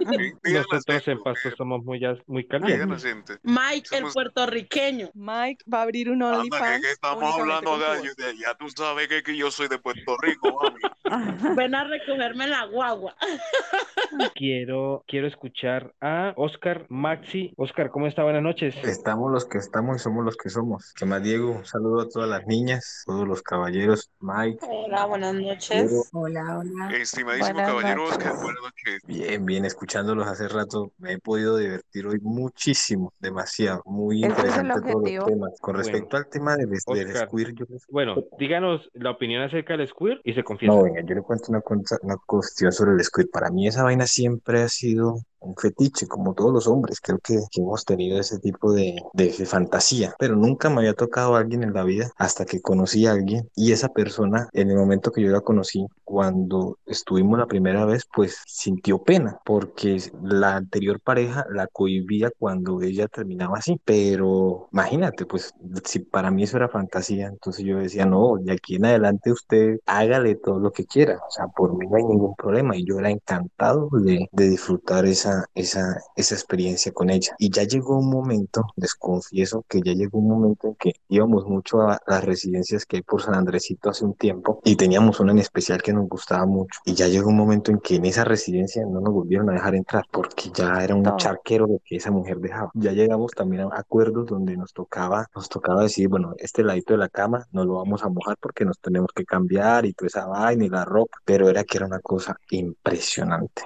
Nosotros 0.00 1.08
en 1.08 1.22
Pasto 1.22 1.50
somos 1.56 1.82
muy, 1.84 2.00
muy 2.26 2.46
calientes. 2.46 3.04
Mike, 3.42 3.88
el 3.92 3.98
Somos- 4.00 4.14
puertorriqueño. 4.14 5.10
Mike 5.14 5.64
va 5.72 5.78
a 5.78 5.82
abrir 5.82 6.10
un 6.10 6.22
Anda, 6.22 6.34
que, 6.34 6.40
OnlyFans. 6.40 6.82
que 6.82 6.90
estamos 6.92 7.34
hablando 7.38 7.70
voz. 7.72 8.02
yo- 8.02 8.12
ya 8.40 8.54
tú 8.58 8.68
sabes 8.70 9.08
que, 9.08 9.22
que 9.22 9.36
yo 9.36 9.50
soy 9.50 9.68
de 9.68 9.78
Puerto 9.78 10.16
Rico, 10.20 10.58
mami. 10.62 10.80
Ven 11.56 11.74
a 11.74 11.84
recogerme 11.84 12.46
la 12.46 12.64
guagua. 12.66 13.14
Quiero, 14.34 15.04
quiero 15.06 15.26
escuchar 15.26 15.94
a 16.00 16.32
Oscar 16.36 16.86
Maxi. 16.90 17.54
Oscar, 17.56 17.90
¿cómo 17.90 18.06
está? 18.06 18.22
Buenas 18.24 18.42
noches. 18.42 18.74
Estamos 18.82 19.30
los 19.32 19.46
que 19.46 19.58
estamos 19.58 19.96
y 19.96 19.98
somos 20.00 20.24
los 20.24 20.36
que 20.36 20.50
somos. 20.50 20.92
¿Qué 20.94 21.06
más, 21.06 21.22
Diego? 21.22 21.50
Un 21.52 21.64
saludo 21.64 22.02
a 22.02 22.08
todas 22.08 22.28
las 22.28 22.46
niñas, 22.46 23.04
todos 23.06 23.26
los 23.26 23.42
caballeros, 23.42 24.10
Mike. 24.20 24.58
Hola, 24.68 25.06
buenas 25.06 25.32
Diego. 25.34 25.52
noches. 25.54 26.10
Hola, 26.12 26.58
hola. 26.58 26.96
Estimadísimo 26.96 27.54
Buenas 27.54 27.70
caballero 27.70 28.02
noches. 28.04 28.16
Oscar, 28.18 28.34
buenas 28.42 28.62
noches. 28.62 29.00
Bien, 29.06 29.46
bien, 29.46 29.64
escuchándolos 29.82 30.26
hace 30.28 30.46
rato. 30.48 30.92
Me 30.98 31.14
he 31.14 31.18
podido 31.18 31.56
divertir 31.56 32.06
hoy 32.06 32.18
muchísimo, 32.22 33.12
demasiado. 33.18 33.82
Muy 33.84 34.22
Ese 34.22 34.32
es 34.32 34.38
el 34.38 34.46
interesante 34.66 34.92
todos 34.92 35.02
los 35.12 35.24
temas. 35.26 35.60
Con 35.60 35.74
Bueno, 35.74 35.78
respecto 35.90 36.16
al 36.16 36.28
tema 36.28 36.56
del, 36.56 36.68
del 36.70 37.06
Oscar. 37.08 37.28
squirt, 37.28 37.56
yo 37.58 37.66
Bueno, 37.90 38.14
díganos 38.38 38.88
la 38.94 39.10
opinión 39.10 39.42
acerca 39.42 39.76
del 39.76 39.88
squirt 39.88 40.20
y 40.24 40.34
se 40.34 40.44
confiesa. 40.44 40.74
No, 40.74 40.82
venga, 40.84 41.00
yo 41.02 41.14
le 41.16 41.22
cuento 41.22 41.46
una, 41.48 41.60
cosa- 41.60 41.98
una 42.02 42.16
cuestión 42.24 42.70
sobre 42.72 42.92
el 42.92 43.02
squirt. 43.02 43.30
Para 43.32 43.50
mí 43.50 43.66
esa 43.66 43.82
vaina 43.82 44.06
siempre 44.06 44.62
ha 44.62 44.68
sido 44.68 45.16
un 45.42 45.54
fetiche, 45.56 46.06
como 46.06 46.34
todos 46.34 46.52
los 46.52 46.66
hombres. 46.66 47.00
Creo 47.00 47.18
que, 47.18 47.40
que 47.50 47.60
hemos 47.60 47.84
tenido 47.84 48.18
ese 48.18 48.38
tipo 48.38 48.72
de, 48.72 48.96
de, 49.12 49.30
fantasía, 49.46 50.14
pero 50.18 50.36
nunca 50.36 50.70
me 50.70 50.78
había 50.78 50.94
tocado 50.94 51.34
a 51.34 51.40
alguien 51.40 51.62
en 51.62 51.74
la 51.74 51.84
vida 51.84 52.10
hasta 52.16 52.44
que 52.44 52.60
conocí 52.60 53.06
a 53.06 53.12
alguien 53.12 53.48
y 53.54 53.72
esa 53.72 53.88
persona, 53.88 54.48
en 54.52 54.70
el 54.70 54.76
momento 54.76 55.10
que 55.10 55.22
yo 55.22 55.30
la 55.30 55.40
conocí, 55.40 55.86
cuando 56.04 56.78
estuvimos 56.86 57.38
la 57.38 57.46
primera 57.46 57.84
vez, 57.84 58.06
pues 58.12 58.42
sintió 58.46 59.02
pena 59.02 59.38
porque 59.44 59.98
la 60.22 60.56
anterior 60.56 61.00
pareja 61.00 61.46
la 61.50 61.66
cohibía 61.66 62.30
cuando 62.38 62.82
ella 62.82 63.08
terminaba 63.08 63.58
así. 63.58 63.80
Pero 63.84 64.68
imagínate, 64.72 65.26
pues 65.26 65.54
si 65.84 66.00
para 66.00 66.30
mí 66.30 66.42
eso 66.42 66.56
era 66.56 66.68
fantasía, 66.68 67.28
entonces 67.28 67.64
yo 67.64 67.78
decía, 67.78 68.06
no, 68.06 68.36
de 68.40 68.52
aquí 68.52 68.76
en 68.76 68.86
adelante 68.86 69.32
usted 69.32 69.78
hágale 69.86 70.34
todo 70.36 70.58
lo 70.58 70.72
que 70.72 70.84
quiera, 70.84 71.18
o 71.26 71.30
sea, 71.30 71.48
por 71.48 71.76
mí 71.76 71.86
no 71.86 71.96
hay 71.96 72.04
ningún 72.04 72.34
problema 72.36 72.76
y 72.76 72.84
yo 72.84 72.98
era 72.98 73.10
encantado 73.10 73.88
de, 73.92 74.28
de 74.32 74.48
disfrutar 74.50 75.06
esa, 75.06 75.31
esa, 75.54 75.98
esa 76.16 76.34
experiencia 76.34 76.92
con 76.92 77.10
ella. 77.10 77.32
Y 77.38 77.50
ya 77.50 77.64
llegó 77.64 77.98
un 77.98 78.10
momento, 78.10 78.64
les 78.76 78.94
confieso 78.94 79.64
que 79.68 79.80
ya 79.82 79.92
llegó 79.92 80.18
un 80.18 80.28
momento 80.28 80.68
en 80.68 80.74
que 80.76 80.92
íbamos 81.08 81.46
mucho 81.46 81.82
a 81.82 82.00
las 82.06 82.24
residencias 82.24 82.86
que 82.86 82.96
hay 82.98 83.02
por 83.02 83.22
San 83.22 83.34
Andresito 83.34 83.90
hace 83.90 84.04
un 84.04 84.14
tiempo 84.14 84.60
y 84.64 84.76
teníamos 84.76 85.20
una 85.20 85.32
en 85.32 85.38
especial 85.38 85.82
que 85.82 85.92
nos 85.92 86.08
gustaba 86.08 86.46
mucho. 86.46 86.80
Y 86.84 86.94
ya 86.94 87.06
llegó 87.08 87.28
un 87.30 87.36
momento 87.36 87.70
en 87.70 87.78
que 87.78 87.96
en 87.96 88.04
esa 88.06 88.24
residencia 88.24 88.82
no 88.86 89.00
nos 89.00 89.12
volvieron 89.12 89.50
a 89.50 89.54
dejar 89.54 89.74
entrar 89.74 90.04
porque 90.10 90.50
ya 90.54 90.82
era 90.84 90.94
un 90.94 91.02
No. 91.02 91.16
charquero 91.16 91.66
lo 91.66 91.80
que 91.84 91.96
esa 91.96 92.10
mujer 92.10 92.38
dejaba. 92.38 92.70
Ya 92.74 92.92
llegamos 92.92 93.32
también 93.32 93.62
a 93.62 93.68
acuerdos 93.78 94.26
donde 94.26 94.56
nos 94.56 94.72
tocaba, 94.72 95.26
nos 95.34 95.48
tocaba 95.48 95.82
decir, 95.82 96.08
bueno, 96.08 96.34
este 96.38 96.62
ladito 96.62 96.94
de 96.94 96.98
la 96.98 97.08
cama 97.08 97.46
no 97.52 97.64
lo 97.64 97.74
vamos 97.74 98.04
a 98.04 98.08
mojar 98.08 98.36
porque 98.40 98.64
nos 98.64 98.78
tenemos 98.80 99.10
que 99.14 99.24
cambiar 99.24 99.84
y 99.86 99.92
toda 99.94 100.06
esa 100.08 100.26
vaina 100.26 100.64
y 100.64 100.68
la 100.68 100.84
ropa, 100.84 101.18
pero 101.24 101.48
era 101.48 101.64
que 101.64 101.78
era 101.78 101.86
una 101.86 102.00
cosa 102.00 102.36
impresionante. 102.50 103.62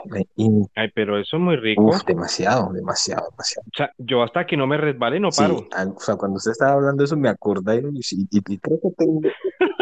Ay, 0.74 0.90
pero 0.94 1.18
eso 1.18 1.36
es 1.36 1.42
muy 1.42 1.55
rico. 1.56 1.82
Uf, 1.82 2.04
demasiado, 2.04 2.72
demasiado, 2.72 3.28
demasiado. 3.30 3.66
O 3.66 3.76
sea, 3.76 3.92
yo 3.98 4.22
hasta 4.22 4.46
que 4.46 4.56
no 4.56 4.66
me 4.66 4.76
resbale 4.76 5.18
no 5.20 5.30
paro. 5.30 5.66
o 5.96 6.00
sea, 6.00 6.16
cuando 6.16 6.36
usted 6.36 6.52
estaba 6.52 6.72
hablando 6.72 7.02
de 7.02 7.06
eso 7.06 7.16
me 7.16 7.28
acordé 7.28 7.82
y, 7.92 7.98
y- 7.98 8.28
y- 8.30 8.42
y 8.54 8.58
creo 8.58 8.80
que 8.80 8.90
tengo, 8.96 9.20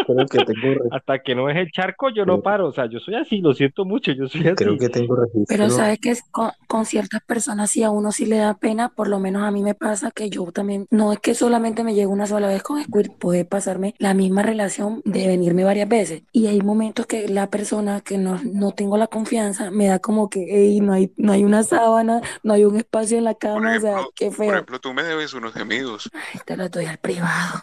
creo 0.06 0.28
que 0.28 0.40
tengo, 0.40 0.74
re- 0.74 0.88
Hasta 0.90 1.18
que 1.20 1.34
no 1.34 1.46
deje 1.46 1.60
el 1.62 1.70
charco 1.70 2.10
yo 2.10 2.24
no 2.26 2.40
paro. 2.42 2.68
O 2.68 2.72
sea, 2.72 2.86
yo 2.86 2.98
soy 3.00 3.14
así, 3.16 3.38
lo 3.40 3.54
siento 3.54 3.84
mucho, 3.84 4.12
yo 4.12 4.28
soy 4.28 4.48
así. 4.48 4.54
creo 4.56 4.78
que 4.78 4.88
tengo 4.88 5.16
registro. 5.16 5.44
Pero 5.46 5.70
sabes 5.70 5.98
que 5.98 6.10
es 6.10 6.22
con, 6.30 6.50
con 6.66 6.86
ciertas 6.86 7.22
personas 7.24 7.70
si 7.70 7.82
a 7.82 7.90
uno 7.90 8.12
sí 8.12 8.26
le 8.26 8.38
da 8.38 8.54
pena, 8.54 8.88
por 8.90 9.08
lo 9.08 9.18
menos 9.20 9.42
a 9.42 9.50
mí 9.50 9.62
me 9.62 9.74
pasa 9.74 10.10
que 10.10 10.30
yo 10.30 10.50
también, 10.52 10.86
no 10.90 11.12
es 11.12 11.18
que 11.20 11.34
solamente 11.34 11.84
me 11.84 11.94
llegue 11.94 12.06
una 12.06 12.26
sola 12.26 12.48
vez 12.48 12.62
con 12.62 12.82
Squirt, 12.82 13.12
puede 13.18 13.44
pasarme 13.44 13.94
la 13.98 14.14
misma 14.14 14.42
relación 14.42 15.02
de 15.04 15.26
venirme 15.28 15.64
varias 15.64 15.88
veces. 15.88 16.22
Y 16.32 16.46
hay 16.46 16.60
momentos 16.60 17.06
que 17.06 17.28
la 17.28 17.48
persona 17.50 18.00
que 18.00 18.18
no, 18.18 18.40
no 18.44 18.72
tengo 18.72 18.96
la 18.96 19.06
confianza 19.06 19.70
me 19.70 19.86
da 19.86 19.98
como 19.98 20.28
que, 20.28 20.46
hey, 20.48 20.80
no 20.80 20.92
hay, 20.92 21.12
no 21.16 21.32
hay 21.32 21.44
una 21.44 21.62
sábana, 21.62 22.20
no 22.42 22.54
hay 22.54 22.64
un 22.64 22.76
espacio 22.76 23.18
en 23.18 23.24
la 23.24 23.34
Por 23.34 23.38
cama, 23.40 23.76
o 23.76 23.80
sea, 23.80 23.96
qué 24.14 24.26
por 24.26 24.34
feo. 24.36 24.52
ejemplo, 24.54 24.80
tú 24.80 24.92
me 24.94 25.02
debes 25.02 25.34
unos 25.34 25.52
gemidos. 25.52 26.10
Ay, 26.12 26.40
te 26.44 26.56
lo 26.56 26.68
doy 26.68 26.86
al 26.86 26.98
privado. 26.98 27.60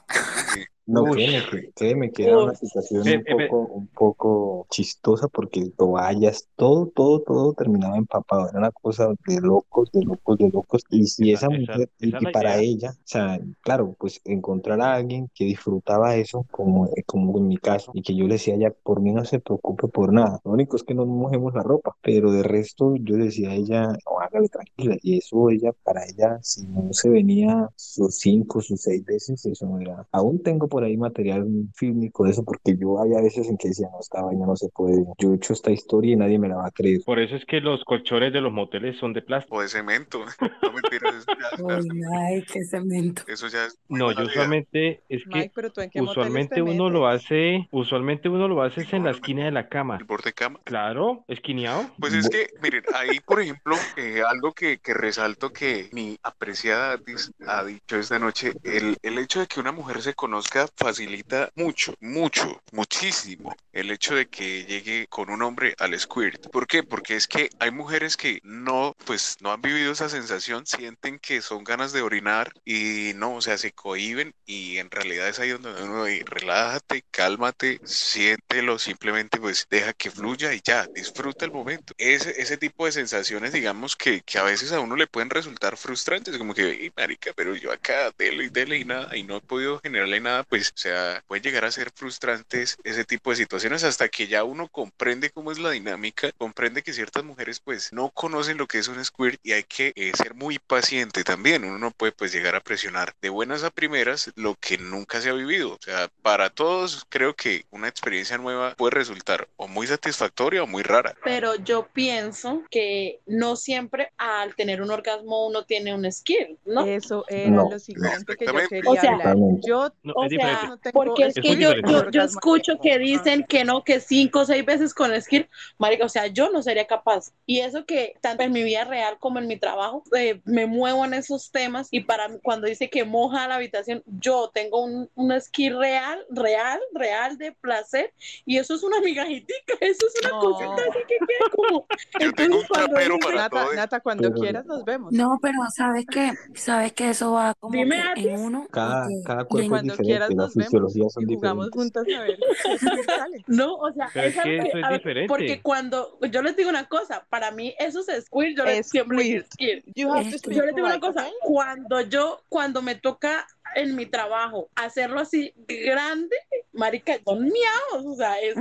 Sí. 0.53 0.61
No, 0.93 1.07
créeme 1.07 1.45
que, 1.45 1.71
créeme 1.73 2.11
que 2.11 2.25
era 2.25 2.37
una 2.37 2.53
situación 2.53 3.07
Eh, 3.07 3.13
un 3.13 3.23
eh, 3.25 3.35
poco, 3.47 3.61
un 3.67 3.87
poco 3.87 4.67
chistosa 4.69 5.29
porque 5.29 5.69
toallas, 5.77 6.49
todo, 6.57 6.87
todo, 6.87 7.21
todo 7.21 7.53
terminaba 7.53 7.97
empapado. 7.97 8.49
Era 8.49 8.59
una 8.59 8.71
cosa 8.71 9.07
de 9.25 9.39
locos, 9.41 9.89
de 9.93 10.03
locos, 10.03 10.37
de 10.37 10.49
locos. 10.49 10.83
Y 10.89 11.05
si 11.07 11.31
Esa- 11.31 11.31
esa 11.31 11.49
esa- 11.49 11.49
mujer, 11.49 11.89
esa 11.99 12.17
es 12.17 12.23
y 12.23 12.27
para 12.27 12.57
idea. 12.57 12.59
ella, 12.59 12.91
o 12.91 13.01
sea, 13.05 13.39
claro, 13.61 13.95
pues 13.97 14.19
encontrar 14.25 14.81
a 14.81 14.95
alguien 14.95 15.29
que 15.33 15.45
disfrutaba 15.45 16.15
eso, 16.17 16.45
como, 16.51 16.89
como 17.05 17.37
en 17.37 17.47
mi 17.47 17.57
caso, 17.57 17.91
y 17.95 18.01
que 18.01 18.13
yo 18.15 18.25
le 18.27 18.33
decía 18.33 18.57
ya, 18.57 18.71
por 18.71 18.99
mí 19.01 19.13
no 19.13 19.23
se 19.23 19.39
preocupe 19.39 19.87
por 19.87 20.11
nada. 20.11 20.39
Lo 20.43 20.51
único 20.51 20.75
es 20.75 20.83
que 20.83 20.93
no 20.93 21.05
mojemos 21.05 21.53
la 21.53 21.63
ropa, 21.63 21.95
pero 22.01 22.31
de 22.31 22.43
resto 22.43 22.95
yo 22.97 23.15
le 23.17 23.25
decía 23.25 23.51
a 23.51 23.55
ella, 23.55 23.87
no, 23.87 24.19
hágale 24.19 24.49
tranquila. 24.49 24.97
Y 25.01 25.17
eso 25.19 25.49
ella, 25.49 25.71
para 25.83 26.05
ella, 26.05 26.37
si 26.41 26.65
no 26.67 26.91
se 26.93 27.09
venía 27.09 27.69
sus 27.75 28.17
cinco, 28.19 28.61
sus 28.61 28.81
seis 28.81 29.03
veces, 29.05 29.45
eso 29.45 29.65
no 29.65 29.79
era. 29.79 30.07
Aún 30.11 30.41
tengo 30.43 30.67
por 30.67 30.80
ahí 30.85 30.97
material 30.97 31.47
fílmico 31.75 32.25
de 32.25 32.31
eso, 32.31 32.43
porque 32.43 32.75
yo 32.77 32.99
había 32.99 33.21
veces 33.21 33.47
en 33.47 33.57
que 33.57 33.69
decía, 33.69 33.87
no, 33.91 33.99
esta 33.99 34.21
vaina 34.21 34.45
no 34.45 34.55
se 34.55 34.69
puede. 34.69 35.05
Yo 35.17 35.31
he 35.31 35.35
hecho 35.35 35.53
esta 35.53 35.71
historia 35.71 36.13
y 36.13 36.15
nadie 36.15 36.39
me 36.39 36.49
la 36.49 36.57
va 36.57 36.67
a 36.67 36.71
creer. 36.71 37.01
Por 37.05 37.19
eso 37.19 37.35
es 37.35 37.45
que 37.45 37.61
los 37.61 37.83
colchones 37.83 38.33
de 38.33 38.41
los 38.41 38.51
moteles 38.51 38.97
son 38.97 39.13
de 39.13 39.21
plástico. 39.21 39.57
O 39.57 39.61
de 39.61 39.67
cemento. 39.67 40.23
No 40.61 40.73
mentiras, 40.73 41.15
eso 41.15 41.79
ya, 41.81 42.27
ay, 42.27 42.43
qué 42.43 42.63
cemento. 42.63 43.23
eso 43.27 43.47
ya 43.47 43.65
es 43.65 43.79
No, 43.89 44.11
yo 44.11 44.25
usualmente 44.25 45.01
es 45.09 45.23
que 45.23 45.39
Mike, 45.39 45.51
pero 45.55 45.71
tú 45.71 45.81
en 45.81 45.89
qué 45.89 45.99
moteles 45.99 46.17
usualmente 46.17 46.55
te 46.55 46.61
uno 46.61 46.89
lo 46.89 47.07
hace, 47.07 47.67
usualmente 47.71 48.29
uno 48.29 48.47
lo 48.47 48.61
hace 48.61 48.81
es 48.81 48.93
en 48.93 49.03
la 49.03 49.11
esquina 49.11 49.45
de 49.45 49.51
la 49.51 49.67
cama. 49.69 49.97
El 49.97 50.03
borde 50.03 50.33
cama. 50.33 50.59
Claro, 50.63 51.23
esquineado. 51.27 51.89
Pues 51.99 52.13
es 52.13 52.29
que, 52.29 52.47
miren, 52.61 52.83
ahí, 52.93 53.19
por 53.25 53.41
ejemplo, 53.41 53.75
eh, 53.97 54.21
algo 54.27 54.53
que, 54.53 54.79
que 54.79 54.93
resalto 54.93 55.51
que 55.51 55.89
mi 55.91 56.17
apreciada 56.23 56.93
Atis 56.93 57.31
ha 57.47 57.63
dicho 57.63 57.97
esta 57.97 58.19
noche, 58.19 58.53
el, 58.63 58.97
el 59.01 59.17
hecho 59.17 59.39
de 59.39 59.47
que 59.47 59.59
una 59.59 59.71
mujer 59.71 60.01
se 60.01 60.13
conozca 60.13 60.67
facilita 60.75 61.51
mucho, 61.55 61.93
mucho, 61.99 62.61
muchísimo 62.71 63.53
el 63.71 63.91
hecho 63.91 64.15
de 64.15 64.27
que 64.27 64.65
llegue 64.65 65.07
con 65.07 65.29
un 65.29 65.41
hombre 65.43 65.73
al 65.79 65.97
squirt. 65.99 66.47
¿Por 66.51 66.67
qué? 66.67 66.83
Porque 66.83 67.15
es 67.15 67.27
que 67.27 67.49
hay 67.59 67.71
mujeres 67.71 68.17
que 68.17 68.39
no, 68.43 68.95
pues, 69.05 69.37
no 69.41 69.51
han 69.51 69.61
vivido 69.61 69.91
esa 69.91 70.09
sensación, 70.09 70.65
sienten 70.65 71.19
que 71.19 71.41
son 71.41 71.63
ganas 71.63 71.93
de 71.93 72.01
orinar 72.01 72.51
y 72.65 73.11
no, 73.15 73.35
o 73.35 73.41
sea, 73.41 73.57
se 73.57 73.71
cohíben 73.71 74.33
y 74.45 74.77
en 74.77 74.89
realidad 74.91 75.27
es 75.29 75.39
ahí 75.39 75.49
donde 75.49 75.71
uno 75.83 76.05
dice, 76.05 76.23
relájate, 76.25 77.03
cálmate, 77.11 77.79
siéntelo, 77.83 78.79
simplemente 78.79 79.39
pues 79.39 79.67
deja 79.69 79.93
que 79.93 80.11
fluya 80.11 80.53
y 80.53 80.61
ya, 80.63 80.87
disfruta 80.93 81.45
el 81.45 81.51
momento. 81.51 81.93
Ese, 81.97 82.41
ese 82.41 82.57
tipo 82.57 82.85
de 82.85 82.91
sensaciones, 82.91 83.53
digamos, 83.53 83.95
que, 83.95 84.21
que 84.21 84.37
a 84.37 84.43
veces 84.43 84.71
a 84.71 84.79
uno 84.79 84.95
le 84.95 85.07
pueden 85.07 85.29
resultar 85.29 85.77
frustrantes, 85.77 86.37
como 86.37 86.53
que, 86.53 86.69
"Ey, 86.71 86.91
marica, 86.95 87.31
pero 87.35 87.55
yo 87.55 87.71
acá, 87.71 88.11
dele 88.17 88.45
y 88.45 88.49
dele 88.49 88.77
y 88.77 88.85
nada, 88.85 89.15
y 89.15 89.23
no 89.23 89.37
he 89.37 89.41
podido 89.41 89.79
generarle 89.81 90.19
nada, 90.19 90.43
pues, 90.51 90.67
o 90.75 90.77
sea, 90.77 91.23
puede 91.27 91.41
llegar 91.41 91.63
a 91.63 91.71
ser 91.71 91.91
frustrantes 91.95 92.77
ese 92.83 93.05
tipo 93.05 93.29
de 93.29 93.37
situaciones 93.37 93.85
hasta 93.85 94.09
que 94.09 94.27
ya 94.27 94.43
uno 94.43 94.67
comprende 94.67 95.29
cómo 95.29 95.53
es 95.53 95.59
la 95.59 95.69
dinámica, 95.69 96.29
comprende 96.37 96.83
que 96.83 96.91
ciertas 96.91 97.23
mujeres 97.23 97.61
pues 97.61 97.93
no 97.93 98.09
conocen 98.09 98.57
lo 98.57 98.67
que 98.67 98.77
es 98.79 98.89
un 98.89 99.03
squirt 99.05 99.39
y 99.43 99.53
hay 99.53 99.63
que 99.63 99.93
eh, 99.95 100.11
ser 100.13 100.35
muy 100.35 100.59
paciente 100.59 101.23
también, 101.23 101.63
uno 101.63 101.77
no 101.77 101.91
puede 101.91 102.11
pues 102.11 102.33
llegar 102.33 102.55
a 102.55 102.59
presionar 102.59 103.13
de 103.21 103.29
buenas 103.29 103.63
a 103.63 103.69
primeras 103.69 104.29
lo 104.35 104.55
que 104.55 104.77
nunca 104.77 105.21
se 105.21 105.29
ha 105.29 105.33
vivido, 105.33 105.71
o 105.71 105.79
sea, 105.79 106.09
para 106.21 106.49
todos 106.49 107.05
creo 107.07 107.33
que 107.33 107.63
una 107.69 107.87
experiencia 107.87 108.37
nueva 108.37 108.75
puede 108.75 108.91
resultar 108.91 109.47
o 109.55 109.69
muy 109.69 109.87
satisfactoria 109.87 110.63
o 110.63 110.67
muy 110.67 110.83
rara. 110.83 111.15
Pero 111.23 111.55
yo 111.55 111.87
pienso 111.93 112.61
que 112.69 113.21
no 113.25 113.55
siempre 113.55 114.11
al 114.17 114.53
tener 114.55 114.81
un 114.81 114.91
orgasmo 114.91 115.47
uno 115.47 115.63
tiene 115.63 115.95
un 115.95 116.11
skill, 116.11 116.57
¿no? 116.65 116.85
Eso 116.85 117.23
era 117.29 117.51
No, 117.51 117.69
lo 117.69 117.79
siguiente 117.79 118.35
que 118.35 118.45
yo 118.45 118.67
quería 118.67 118.91
O 118.91 118.95
sea, 118.95 119.11
hablar. 119.11 119.37
Yo 119.65 119.93
No, 120.03 120.13
O 120.13 120.25
es 120.25 120.31
sea, 120.31 120.40
diferente. 120.41 120.67
no 120.67 120.77
tengo 120.79 120.93
porque 120.93 121.23
es 121.25 121.37
Es 121.37 121.43
que 121.43 121.55
yo, 121.57 121.71
yo, 121.87 122.09
yo 122.11 122.21
escucho 122.23 122.79
que 122.81 122.97
dicen 122.99 123.43
que 123.47 123.63
no, 123.63 123.83
que 123.83 123.99
cinco 123.99 124.39
o 124.41 124.45
seis 124.45 124.65
veces 124.65 124.93
con 124.93 125.19
skill, 125.21 125.49
marica, 125.77 126.05
o 126.05 126.09
sea, 126.09 126.27
yo 126.27 126.49
no 126.49 126.61
sería 126.63 126.85
capaz. 126.87 127.31
Y 127.45 127.59
eso 127.59 127.85
que 127.85 128.15
tanto 128.21 128.43
en 128.43 128.51
mi 128.51 128.63
vida 128.63 128.83
real 128.85 129.17
como 129.19 129.39
en 129.39 129.47
mi 129.47 129.57
trabajo, 129.57 130.03
eh, 130.17 130.41
me 130.45 130.65
muevo 130.65 131.05
en 131.05 131.13
esos 131.13 131.51
temas 131.51 131.87
y 131.91 132.01
para 132.01 132.27
mí, 132.27 132.37
cuando 132.43 132.67
dice 132.67 132.89
que 132.89 133.03
moja 133.05 133.47
la 133.47 133.55
habitación, 133.55 134.03
yo 134.05 134.49
tengo 134.53 134.83
un, 134.83 135.09
un 135.15 135.41
skill 135.41 135.77
real, 135.77 136.19
real, 136.29 136.79
real 136.93 137.37
de 137.37 137.51
placer 137.51 138.13
y 138.45 138.57
eso 138.57 138.75
es 138.75 138.83
una 138.83 138.99
migajitica, 139.01 139.73
eso 139.81 140.05
es 140.07 140.13
una 140.21 140.29
No. 140.31 140.39
cosita 140.39 140.73
así 140.89 140.99
que 141.07 141.15
queda 141.17 141.49
como... 141.55 141.85
Yo 142.19 142.31
tengo 142.33 142.57
un 142.57 142.63
cuando 142.67 142.87
trapero 142.87 143.15
dice- 143.15 143.25
para 143.27 143.35
Nata, 143.41 143.49
todo 143.49 143.71
eso. 143.71 143.75
Nata, 143.75 143.99
cuando 143.99 144.29
Pero- 144.29 144.41
quieras 144.41 144.65
nos 144.65 144.83
vemos. 144.85 145.11
No, 145.13 145.39
pero 145.41 145.57
¿sabes 145.75 146.05
qué? 146.09 146.31
¿Sabes 146.55 146.93
que 146.93 147.09
Eso 147.11 147.33
va 147.33 147.53
como 147.59 147.73
Dime, 147.73 148.01
que 148.15 148.21
en 148.33 148.39
uno. 148.39 148.67
Cada, 148.71 149.07
cada 149.25 149.43
cuerpo 149.45 149.59
es 149.59 149.69
Cuando 149.69 149.93
diferente, 149.93 150.03
quieras 150.03 150.29
las 150.35 150.53
fisiologías 150.53 151.13
son 151.13 151.29
y 151.29 151.35
jugamos 151.35 151.67
diferentes. 151.67 152.03
juntas 152.03 152.19
a 152.19 152.21
ver. 152.21 152.39
No, 153.47 153.75
o 153.75 153.91
sea, 153.93 154.09
Pero 154.13 154.27
es 154.27 154.37
algo 154.37 154.49
que 154.49 154.57
eso 154.57 154.77
es 154.77 154.83
ver, 154.83 154.93
diferente. 154.93 155.27
Porque 155.27 155.61
cuando 155.61 156.17
yo 156.29 156.41
les 156.41 156.55
digo 156.55 156.69
una 156.69 156.87
cosa, 156.87 157.25
para 157.29 157.51
mí 157.51 157.75
eso 157.79 157.99
es 157.99 158.25
squirt, 158.25 158.57
yo 158.57 158.65
les 158.65 158.79
Es 158.79 158.89
siempre 158.89 159.23
digo 159.23 159.43
squirt. 159.51 159.85
Yo 159.95 160.65
les 160.65 160.75
digo 160.75 160.87
una 160.87 160.99
cosa, 160.99 161.27
cuando 161.41 162.01
yo, 162.01 162.41
cuando 162.49 162.81
me 162.81 162.95
toca 162.95 163.47
en 163.75 163.95
mi 163.95 164.05
trabajo 164.05 164.69
hacerlo 164.75 165.19
así 165.19 165.53
grande, 165.67 166.35
marica, 166.73 167.17
son 167.25 167.43
miados, 167.43 168.05
o 168.05 168.15
sea, 168.15 168.39
es, 168.39 168.55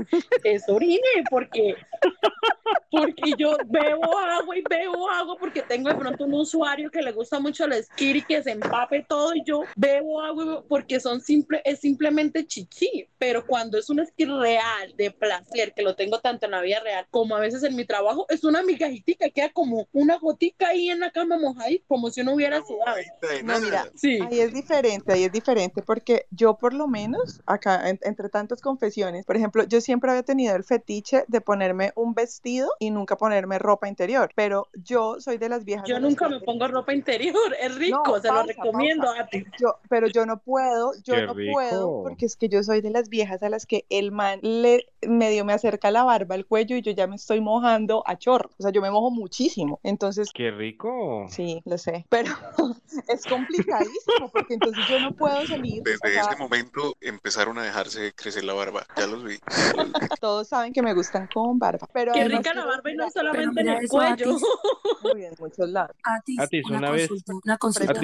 es 0.44 0.68
orine, 0.68 1.00
porque, 1.30 1.74
porque 2.90 3.34
yo 3.38 3.56
bebo 3.66 4.18
agua 4.18 4.56
y 4.58 4.62
bebo 4.68 5.08
agua 5.08 5.36
porque 5.38 5.62
tengo 5.62 5.88
de 5.90 5.96
pronto 5.96 6.24
un 6.24 6.34
usuario 6.34 6.90
que 6.90 7.02
le 7.02 7.12
gusta 7.12 7.38
mucho 7.38 7.64
el 7.64 7.82
skir 7.84 8.16
y 8.16 8.22
que 8.22 8.42
se 8.42 8.50
empape 8.52 9.04
todo 9.08 9.34
y 9.34 9.44
yo 9.44 9.62
bebo 9.76 10.20
agua 10.20 10.42
y 10.44 10.46
bebo- 10.48 10.64
porque 10.68 10.98
son 10.98 11.20
simple, 11.20 11.62
es 11.64 11.80
simplemente 11.80 12.46
chichi, 12.46 13.06
pero 13.18 13.46
cuando 13.46 13.78
es 13.78 13.88
un 13.90 14.04
skir 14.04 14.28
real, 14.30 14.94
de 14.96 15.10
placer, 15.12 15.72
que 15.72 15.82
lo 15.82 15.94
tengo 15.94 16.18
tanto 16.20 16.46
en 16.46 16.52
la 16.52 16.60
vida 16.62 16.80
real 16.80 17.06
como 17.10 17.36
a 17.36 17.40
veces 17.40 17.62
en 17.62 17.76
mi 17.76 17.84
trabajo, 17.84 18.26
es 18.28 18.42
una 18.44 18.62
migajitica, 18.62 19.30
queda 19.30 19.50
como 19.50 19.88
una 19.92 20.18
gotica 20.18 20.68
ahí 20.68 20.90
en 20.90 21.00
la 21.00 21.10
cama 21.10 21.38
mojada, 21.38 21.68
como 21.86 22.10
si 22.10 22.22
uno 22.22 22.34
hubiera 22.34 22.60
sudado. 22.64 22.96
No, 23.44 23.60
mira, 23.60 23.84
Sí. 23.94 24.18
Ahí 24.26 24.40
es 24.40 24.52
diferente, 24.52 25.00
ahí 25.09 25.25
es 25.25 25.33
diferente, 25.33 25.83
porque 25.83 26.26
yo 26.30 26.54
por 26.54 26.75
lo 26.75 26.87
menos, 26.88 27.42
acá, 27.47 27.88
en- 27.88 27.99
entre 28.02 28.28
tantas 28.28 28.61
confesiones, 28.61 29.25
por 29.25 29.37
ejemplo, 29.37 29.64
yo 29.64 29.80
siempre 29.80 30.11
había 30.11 30.23
tenido 30.23 30.54
el 30.57 30.64
fetiche 30.64 31.25
de 31.28 31.40
ponerme 31.40 31.92
un 31.97 32.14
vestido 32.14 32.71
y 32.78 32.90
nunca 32.90 33.16
ponerme 33.16 33.59
ropa 33.59 33.88
interior, 33.88 34.30
pero 34.35 34.69
yo 34.75 35.21
soy 35.21 35.38
de 35.38 35.49
las 35.49 35.64
viejas. 35.64 35.88
Yo 35.88 35.99
nunca 36.00 36.28
me 36.28 36.40
pongo 36.40 36.66
ropa 36.69 36.92
interior, 36.95 37.35
es 37.61 37.75
rico, 37.76 38.02
No, 38.07 38.21
se 38.21 38.28
lo 38.28 38.35
pausa, 38.35 38.45
recomiendo 38.47 39.07
pausa. 39.07 39.23
a 39.23 39.26
ti. 39.28 39.45
Yo, 39.59 39.76
pero 39.88 40.07
yo 40.09 40.26
no 40.26 40.38
puedo, 40.40 40.92
yo 41.04 41.14
Qué 41.14 41.23
no 41.26 41.35
rico. 41.35 41.52
puedo, 41.54 42.02
porque 42.02 42.26
es 42.26 42.37
que 42.37 42.49
yo 42.49 42.62
soy 42.62 42.80
de 42.80 42.90
las 42.90 43.09
viejas 43.09 43.42
a 43.42 43.49
las 43.49 43.66
que 43.66 43.85
el 43.90 44.12
man 44.12 44.38
le 44.42 44.87
medio 45.07 45.45
me 45.45 45.52
acerca 45.52 45.90
la 45.90 46.04
barba 46.04 46.35
al 46.35 46.47
cuello 46.47 46.76
y 46.76 46.83
yo 46.83 46.92
ya 46.92 47.07
me 47.07 47.16
estoy 47.16 47.40
mojando 47.40 48.02
a 48.07 48.16
chorro. 48.16 48.50
O 48.59 48.62
sea, 48.62 48.71
yo 48.73 48.80
me 48.83 48.90
mojo 48.90 49.11
muchísimo. 49.11 49.80
Entonces, 49.83 50.30
Qué 50.33 50.50
rico. 50.50 51.26
sí, 51.28 51.62
lo 51.64 51.78
sé. 51.78 52.07
Pero 52.09 52.30
es 53.09 53.26
complicadísimo 53.26 54.28
porque 54.30 54.54
entonces 54.54 54.87
yo 54.90 55.00
no 55.00 55.12
puedo 55.12 55.47
salir. 55.47 55.80
o 55.80 55.85
Desde 55.85 56.12
sea, 56.12 56.23
ese 56.23 56.37
momento 56.37 56.94
empezaron 57.00 57.59
a 57.59 57.62
dejarse 57.62 58.12
crecer 58.14 58.44
la 58.44 58.52
barba. 58.54 58.87
Ya 58.97 59.06
los 59.06 59.25
vi. 59.25 59.38
todos 60.20 60.49
saben 60.49 60.73
que 60.73 60.82
me 60.82 60.92
gustan 60.94 61.28
con 61.32 61.59
barba. 61.59 61.88
Pero 61.92 62.12
Qué 62.12 62.25
rica 62.28 62.52
la 62.54 62.64
barba 62.66 62.90
y 62.90 62.97
no 62.97 63.11
solamente 63.11 63.61
en 63.61 63.68
el 63.68 63.88
cuello. 63.88 64.37
Muy 65.02 65.14
bien, 65.14 65.32
en 65.32 65.38
muchos 65.38 65.68
lados. 65.68 65.97
Atis, 66.02 66.38
Atis, 66.40 66.64
una, 66.66 66.78
una 66.78 66.90
vez- 66.90 67.09
consulta, 67.09 67.32
una 67.44 67.59
consulta. 67.59 68.00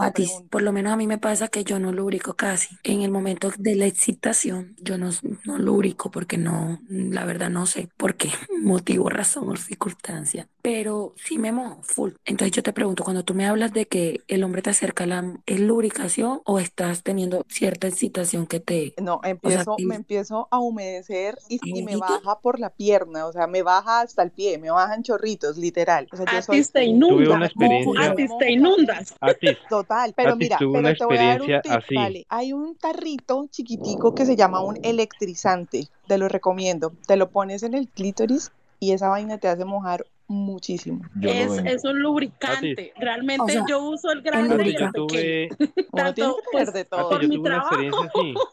Atis. 0.00 0.32
Por 0.50 0.62
lo 0.62 0.72
menos 0.72 0.92
a 0.92 0.96
mí 0.96 1.06
me 1.06 1.18
pasa 1.18 1.48
que 1.48 1.64
yo 1.64 1.78
no 1.78 1.92
lubrico 1.92 2.34
casi. 2.34 2.76
En 2.82 3.02
el 3.02 3.10
momento 3.10 3.52
de 3.56 3.76
la 3.76 3.86
excitación, 3.86 4.74
yo 4.80 4.98
no, 4.98 5.10
no 5.44 5.58
lubrico 5.58 6.10
porque 6.10 6.38
no, 6.38 6.80
la 6.88 7.24
verdad 7.24 7.50
no 7.50 7.66
sé 7.66 7.88
por 7.96 8.14
qué, 8.16 8.30
motivo, 8.62 9.08
razón 9.10 9.48
o 9.48 9.56
circunstancia. 9.56 10.48
Pero 10.62 11.14
sí 11.16 11.38
me 11.38 11.52
mojo 11.52 11.82
full. 11.82 12.12
Entonces 12.24 12.52
yo 12.52 12.62
te 12.62 12.72
pregunto, 12.72 13.04
cuando 13.04 13.24
tú 13.24 13.34
me 13.34 13.46
hablas 13.46 13.72
de 13.72 13.86
que 13.86 14.20
el 14.28 14.44
hombre 14.44 14.62
te 14.62 14.70
acerca, 14.70 15.06
la, 15.06 15.38
¿es 15.46 15.60
lubricación 15.60 16.40
o 16.44 16.58
estás 16.58 17.02
teniendo 17.02 17.44
cierta 17.48 17.88
excitación 17.88 18.46
que 18.46 18.60
te... 18.60 18.94
No, 19.00 19.20
empiezo, 19.24 19.76
me 19.78 19.94
empiezo 19.94 20.48
a 20.50 20.58
humedecer 20.58 21.38
y, 21.48 21.60
y 21.62 21.82
me 21.82 21.96
baja 21.96 22.38
por 22.40 22.58
la 22.60 22.70
pierna, 22.70 23.26
o 23.26 23.32
sea, 23.32 23.46
me 23.46 23.62
baja 23.62 24.00
hasta 24.00 24.22
el 24.22 24.30
pie, 24.30 24.58
me 24.58 24.70
bajan 24.70 25.02
chorritos, 25.02 25.56
literal. 25.56 26.08
O 26.12 26.16
sea, 26.16 26.26
yo 26.30 26.38
A 26.38 26.42
soy 26.42 26.62
ti 26.62 26.68
te 26.72 26.84
inundas. 26.84 27.52
A 27.98 28.14
ti 28.14 28.26
te 28.38 28.52
inundas. 28.52 29.14
Atis, 29.20 29.58
Total, 29.68 30.12
pero 30.16 30.30
Atis 30.30 30.38
mira, 30.38 30.56
pero 30.58 30.70
una 30.70 30.94
te 30.94 31.04
voy 31.04 31.16
a 31.18 31.24
dar 31.24 31.42
un 31.42 31.46
tip, 31.46 31.72
así. 31.72 31.94
vale. 31.94 32.26
Hay 32.28 32.52
un 32.52 32.76
tarrito 32.76 33.46
chiquitico 33.50 34.14
que 34.14 34.26
se 34.26 34.36
llama 34.36 34.62
un 34.62 34.78
electrizante, 34.82 35.88
te 36.06 36.18
lo 36.18 36.28
recomiendo. 36.28 36.92
Te 37.06 37.16
lo 37.16 37.30
pones 37.30 37.62
en 37.62 37.74
el 37.74 37.88
clítoris 37.88 38.52
y 38.78 38.92
esa 38.92 39.08
vaina 39.08 39.38
te 39.38 39.48
hace 39.48 39.64
mojar 39.64 40.06
muchísimo. 40.30 41.02
Es, 41.20 41.58
es 41.64 41.84
un 41.84 42.00
lubricante. 42.00 42.92
Realmente 42.98 43.42
O 43.42 43.48
sea, 43.48 43.64
yo 43.68 43.82
uso 43.84 44.10
el 44.12 44.22
el 44.22 44.24
grande 44.24 44.56
y 44.64 44.76
el 44.76 44.78
yo 44.78 44.90
lubricante. 44.92 45.00
pequeño. 45.00 45.06
tuve, 45.06 45.48
Tanto, 45.94 46.36
pues, 46.52 46.72
de 46.72 46.84
todo. 46.84 47.08
por 47.08 47.22
yo 47.22 47.28
mi 47.28 47.36
tuve 47.36 47.48
una 47.50 47.60
trabajo. 47.60 48.04
experiencia 48.04 48.06
así. 48.14 48.34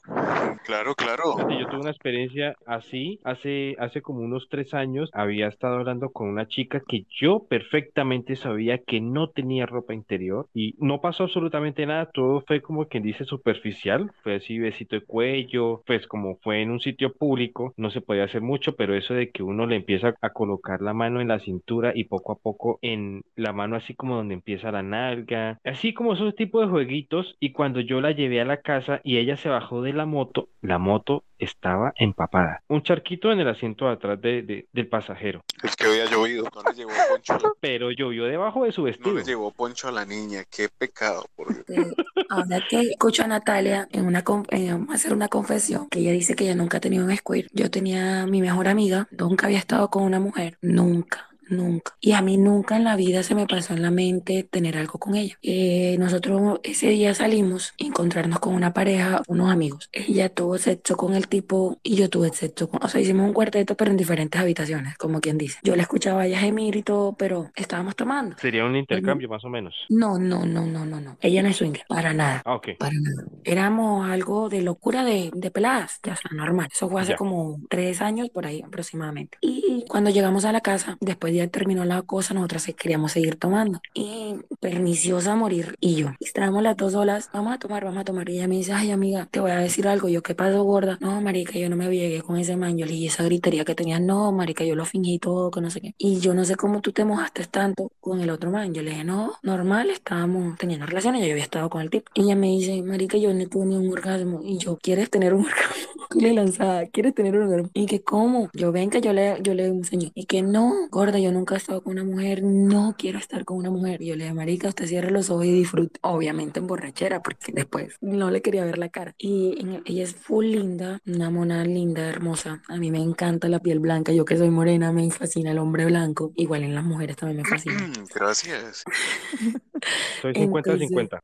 Claro, 0.65 0.95
claro. 0.95 1.35
Yo 1.49 1.67
tuve 1.67 1.79
una 1.81 1.91
experiencia 1.91 2.57
así 2.65 3.19
hace, 3.23 3.75
hace 3.79 4.01
como 4.01 4.19
unos 4.21 4.47
tres 4.49 4.73
años. 4.73 5.09
Había 5.13 5.47
estado 5.47 5.75
hablando 5.75 6.09
con 6.11 6.27
una 6.29 6.47
chica 6.47 6.81
que 6.85 7.05
yo 7.09 7.45
perfectamente 7.47 8.35
sabía 8.35 8.79
que 8.79 8.99
no 8.99 9.29
tenía 9.29 9.65
ropa 9.65 9.93
interior 9.93 10.47
y 10.53 10.75
no 10.79 10.99
pasó 10.99 11.23
absolutamente 11.23 11.85
nada. 11.85 12.09
Todo 12.13 12.41
fue 12.47 12.61
como 12.61 12.87
quien 12.87 13.03
dice 13.03 13.23
superficial. 13.23 14.11
Fue 14.23 14.35
así, 14.35 14.59
besito 14.59 14.95
de 14.97 15.03
cuello. 15.05 15.83
Pues 15.85 16.07
como 16.07 16.37
fue 16.37 16.61
en 16.61 16.71
un 16.71 16.79
sitio 16.81 17.13
público, 17.13 17.73
no 17.77 17.89
se 17.91 18.01
podía 18.01 18.25
hacer 18.25 18.41
mucho, 18.41 18.75
pero 18.75 18.95
eso 18.95 19.13
de 19.13 19.29
que 19.31 19.43
uno 19.43 19.67
le 19.67 19.77
empieza 19.77 20.15
a 20.21 20.29
colocar 20.31 20.81
la 20.81 20.93
mano 20.93 21.21
en 21.21 21.29
la 21.29 21.39
cintura 21.39 21.66
y 21.95 22.05
poco 22.05 22.31
a 22.31 22.35
poco 22.37 22.79
en 22.81 23.21
la 23.35 23.51
mano 23.53 23.75
así 23.75 23.93
como 23.93 24.15
donde 24.15 24.33
empieza 24.35 24.71
la 24.71 24.83
nalga, 24.83 25.59
así 25.65 25.93
como 25.93 26.13
esos 26.13 26.35
tipos 26.35 26.61
de 26.65 26.69
jueguitos. 26.71 27.35
Y 27.39 27.51
cuando 27.51 27.79
yo 27.81 28.01
la 28.01 28.11
llevé 28.11 28.39
a 28.41 28.45
la 28.45 28.61
casa 28.61 29.01
y 29.03 29.17
ella 29.17 29.35
se 29.37 29.49
bajó 29.49 29.81
de 29.81 29.93
la 29.93 30.05
moto, 30.05 30.49
la 30.61 30.77
moto 30.77 31.23
estaba 31.39 31.93
empapada. 31.97 32.63
Un 32.67 32.81
charquito 32.81 33.31
en 33.31 33.39
el 33.39 33.47
asiento 33.47 33.85
de 33.85 33.91
atrás 33.91 34.19
de- 34.21 34.41
de- 34.41 34.67
del 34.73 34.87
pasajero, 34.87 35.41
Es 35.61 35.75
que 35.75 35.85
había 35.85 36.05
llovido. 36.05 36.45
No 36.55 36.63
le 36.69 36.75
llevó 36.75 36.91
poncho, 37.11 37.33
pero 37.59 37.91
llovió 37.91 38.25
debajo 38.25 38.63
de 38.63 38.71
su 38.71 38.81
no 38.81 38.85
vestido. 38.85 39.15
le 39.15 39.23
llevó 39.23 39.51
poncho 39.51 39.87
a 39.87 39.91
la 39.91 40.05
niña. 40.05 40.43
Qué 40.49 40.67
pecado, 40.75 41.25
por 41.35 41.53
Dios. 41.53 41.65
Eh, 41.69 41.93
Ahora 42.29 42.59
que 42.69 42.81
escucho 42.81 43.23
a 43.23 43.27
Natalia 43.27 43.87
en 43.91 44.05
una 44.05 44.23
con- 44.23 44.45
eh, 44.51 44.71
hacer 44.89 45.13
una 45.13 45.27
confesión, 45.27 45.87
que 45.89 45.99
ella 45.99 46.11
dice 46.11 46.35
que 46.35 46.45
ella 46.45 46.55
nunca 46.55 46.77
ha 46.77 46.81
tenido 46.81 47.05
un 47.05 47.15
squirt. 47.15 47.49
Yo 47.53 47.69
tenía 47.69 48.23
a 48.23 48.27
mi 48.27 48.41
mejor 48.41 48.67
amiga, 48.67 49.07
nunca 49.11 49.45
había 49.47 49.59
estado 49.59 49.89
con 49.89 50.03
una 50.03 50.19
mujer, 50.19 50.57
nunca. 50.61 51.27
Nunca. 51.49 51.95
Y 52.01 52.11
a 52.13 52.21
mí 52.21 52.37
nunca 52.37 52.75
en 52.77 52.83
la 52.83 52.95
vida 52.95 53.23
se 53.23 53.35
me 53.35 53.47
pasó 53.47 53.73
en 53.73 53.81
la 53.81 53.91
mente 53.91 54.43
tener 54.43 54.77
algo 54.77 54.99
con 54.99 55.15
ella. 55.15 55.35
Eh, 55.41 55.95
nosotros 55.99 56.59
ese 56.63 56.89
día 56.89 57.13
salimos 57.13 57.73
a 57.81 57.85
encontrarnos 57.85 58.39
con 58.39 58.53
una 58.53 58.73
pareja, 58.73 59.21
unos 59.27 59.51
amigos. 59.51 59.89
Ella 59.93 60.29
tuvo 60.29 60.57
sexo 60.57 60.95
con 60.97 61.13
el 61.13 61.27
tipo 61.27 61.79
y 61.83 61.95
yo 61.95 62.09
tuve 62.09 62.29
sexo 62.33 62.69
con... 62.69 62.83
O 62.83 62.87
sea, 62.89 63.01
hicimos 63.01 63.25
un 63.27 63.33
cuarteto, 63.33 63.75
pero 63.75 63.91
en 63.91 63.97
diferentes 63.97 64.39
habitaciones, 64.39 64.97
como 64.97 65.19
quien 65.21 65.37
dice. 65.37 65.59
Yo 65.63 65.75
la 65.75 65.83
escuchaba 65.83 66.21
a 66.21 66.27
ella 66.27 66.39
gemir 66.39 66.75
y 66.75 66.83
todo, 66.83 67.15
pero 67.15 67.51
estábamos 67.55 67.95
tomando. 67.95 68.35
Sería 68.39 68.65
un 68.65 68.75
intercambio 68.75 69.29
más 69.29 69.43
o 69.45 69.49
menos. 69.49 69.73
No, 69.89 70.17
no, 70.17 70.45
no, 70.45 70.65
no, 70.65 70.85
no, 70.85 70.99
no. 71.01 71.17
Ella 71.21 71.43
no 71.43 71.49
es 71.49 71.57
swinger, 71.57 71.83
para 71.87 72.13
nada. 72.13 72.41
Ah, 72.45 72.55
ok. 72.55 72.69
Para 72.79 72.93
nada. 72.99 73.23
Éramos 73.43 74.09
algo 74.09 74.49
de 74.49 74.61
locura 74.61 75.03
de, 75.03 75.31
de 75.33 75.51
peladas, 75.51 75.99
ya 76.03 76.15
sea 76.15 76.31
normal. 76.33 76.67
Eso 76.73 76.89
fue 76.89 77.01
hace 77.01 77.11
Ya. 77.11 77.17
como 77.17 77.59
tres 77.69 78.01
años 78.01 78.29
por 78.29 78.45
ahí 78.45 78.61
aproximadamente. 78.61 79.37
Y 79.41 79.85
cuando 79.89 80.09
llegamos 80.09 80.45
a 80.45 80.51
la 80.51 80.61
casa, 80.61 80.97
después 80.99 81.33
de 81.33 81.36
ya 81.37 81.47
terminó 81.47 81.85
la 81.85 82.01
cosa, 82.01 82.33
nosotras 82.33 82.67
queríamos 82.77 83.11
seguir 83.13 83.35
tomando. 83.35 83.81
Y 83.93 84.35
perniciosa 84.59 85.35
morir. 85.35 85.75
Y 85.79 85.95
yo, 85.95 86.09
estábamos 86.19 86.63
las 86.63 86.77
dos 86.77 86.93
solas, 86.93 87.29
vamos 87.33 87.53
a 87.53 87.59
tomar, 87.59 87.83
vamos 87.85 88.01
a 88.01 88.03
tomar. 88.03 88.29
Y 88.29 88.37
ella 88.37 88.47
me 88.47 88.55
dice, 88.55 88.73
ay 88.73 88.91
amiga, 88.91 89.27
te 89.31 89.39
voy 89.39 89.51
a 89.51 89.57
decir 89.57 89.87
algo. 89.87 90.09
Yo, 90.09 90.21
¿qué 90.23 90.35
pasó, 90.35 90.63
gorda? 90.63 90.97
No, 91.01 91.21
marica, 91.21 91.57
yo 91.57 91.69
no 91.69 91.75
me 91.75 91.89
llegué 91.89 92.21
con 92.21 92.37
ese 92.37 92.55
man. 92.55 92.77
Yo 92.77 92.85
le 92.85 92.93
dije 92.93 93.07
esa 93.07 93.23
gritería 93.23 93.65
que 93.65 93.75
tenías, 93.75 94.01
no, 94.01 94.31
marica, 94.31 94.63
yo 94.63 94.75
lo 94.75 94.85
fingí 94.85 95.19
todo, 95.19 95.51
que 95.51 95.61
no 95.61 95.69
sé 95.69 95.81
qué. 95.81 95.95
Y 95.97 96.19
yo 96.19 96.33
no 96.33 96.45
sé 96.45 96.55
cómo 96.55 96.81
tú 96.81 96.91
te 96.91 97.05
mojaste 97.05 97.45
tanto 97.45 97.91
con 97.99 98.21
el 98.21 98.29
otro 98.29 98.51
man. 98.51 98.73
Yo 98.73 98.81
le 98.81 98.91
dije, 98.91 99.03
no, 99.03 99.33
normal, 99.43 99.89
estábamos 99.89 100.57
teniendo 100.57 100.85
relaciones, 100.85 101.25
yo 101.25 101.31
había 101.31 101.43
estado 101.43 101.69
con 101.69 101.81
el 101.81 101.89
tipo. 101.89 102.11
Y 102.13 102.23
ella 102.23 102.35
me 102.35 102.47
dice, 102.47 102.81
marica, 102.83 103.17
yo 103.17 103.33
no 103.33 103.47
tuve 103.47 103.65
ni 103.65 103.75
un 103.75 103.91
orgasmo. 103.91 104.41
Y 104.43 104.57
yo, 104.57 104.77
¿quieres 104.77 105.09
tener 105.09 105.33
un 105.33 105.45
orgasmo? 105.45 105.96
Y 106.15 106.21
le 106.21 106.33
lanzaba, 106.33 106.85
¿quieres 106.85 107.13
tener 107.13 107.35
un 107.37 107.43
orgasmo? 107.47 107.69
Y 107.73 107.85
que, 107.85 108.01
¿cómo? 108.01 108.49
Yo, 108.53 108.71
ven 108.71 108.89
que 108.89 109.01
yo 109.01 109.13
le, 109.13 109.37
yo 109.41 109.53
le 109.53 109.65
enseño. 109.65 110.09
Y 110.15 110.25
que, 110.25 110.41
no, 110.41 110.73
gorda, 110.89 111.19
yo 111.19 111.31
nunca 111.31 111.55
he 111.55 111.57
estado 111.57 111.83
con 111.83 111.93
una 111.93 112.03
mujer, 112.03 112.43
no 112.43 112.95
quiero 112.97 113.19
estar 113.19 113.43
con 113.45 113.57
una 113.57 113.69
mujer. 113.69 114.01
Y 114.01 114.07
yo 114.07 114.15
le 114.15 114.23
dije, 114.23 114.33
marica, 114.33 114.69
usted 114.69 114.85
cierre 114.87 115.11
los 115.11 115.29
ojos 115.29 115.45
y 115.45 115.51
disfrute. 115.51 115.99
Obviamente 116.01 116.59
en 116.59 116.67
borrachera, 116.67 117.21
porque 117.21 117.51
después 117.51 117.95
no 118.01 118.31
le 118.31 118.41
quería 118.41 118.63
ver 118.65 118.77
la 118.77 118.89
cara. 118.89 119.15
Y 119.17 119.55
en- 119.59 119.81
ella 119.85 120.03
es 120.03 120.15
full 120.15 120.45
linda, 120.45 121.01
una 121.05 121.29
mona 121.29 121.63
linda, 121.65 122.07
hermosa. 122.07 122.61
A 122.67 122.77
mí 122.77 122.89
me 122.91 122.99
encanta 122.99 123.49
la 123.49 123.59
piel 123.59 123.79
blanca. 123.79 124.11
Yo 124.13 124.25
que 124.25 124.37
soy 124.37 124.49
morena, 124.49 124.91
me 124.91 125.09
fascina 125.11 125.51
el 125.51 125.57
hombre 125.59 125.85
blanco. 125.85 126.31
Igual 126.35 126.63
en 126.63 126.73
las 126.75 126.83
mujeres 126.83 127.17
también 127.17 127.41
me 127.43 127.45
fascina. 127.49 127.91
Gracias. 128.15 128.83
Soy 130.21 130.33
Entonces- 130.35 130.89
50-50. 130.89 131.19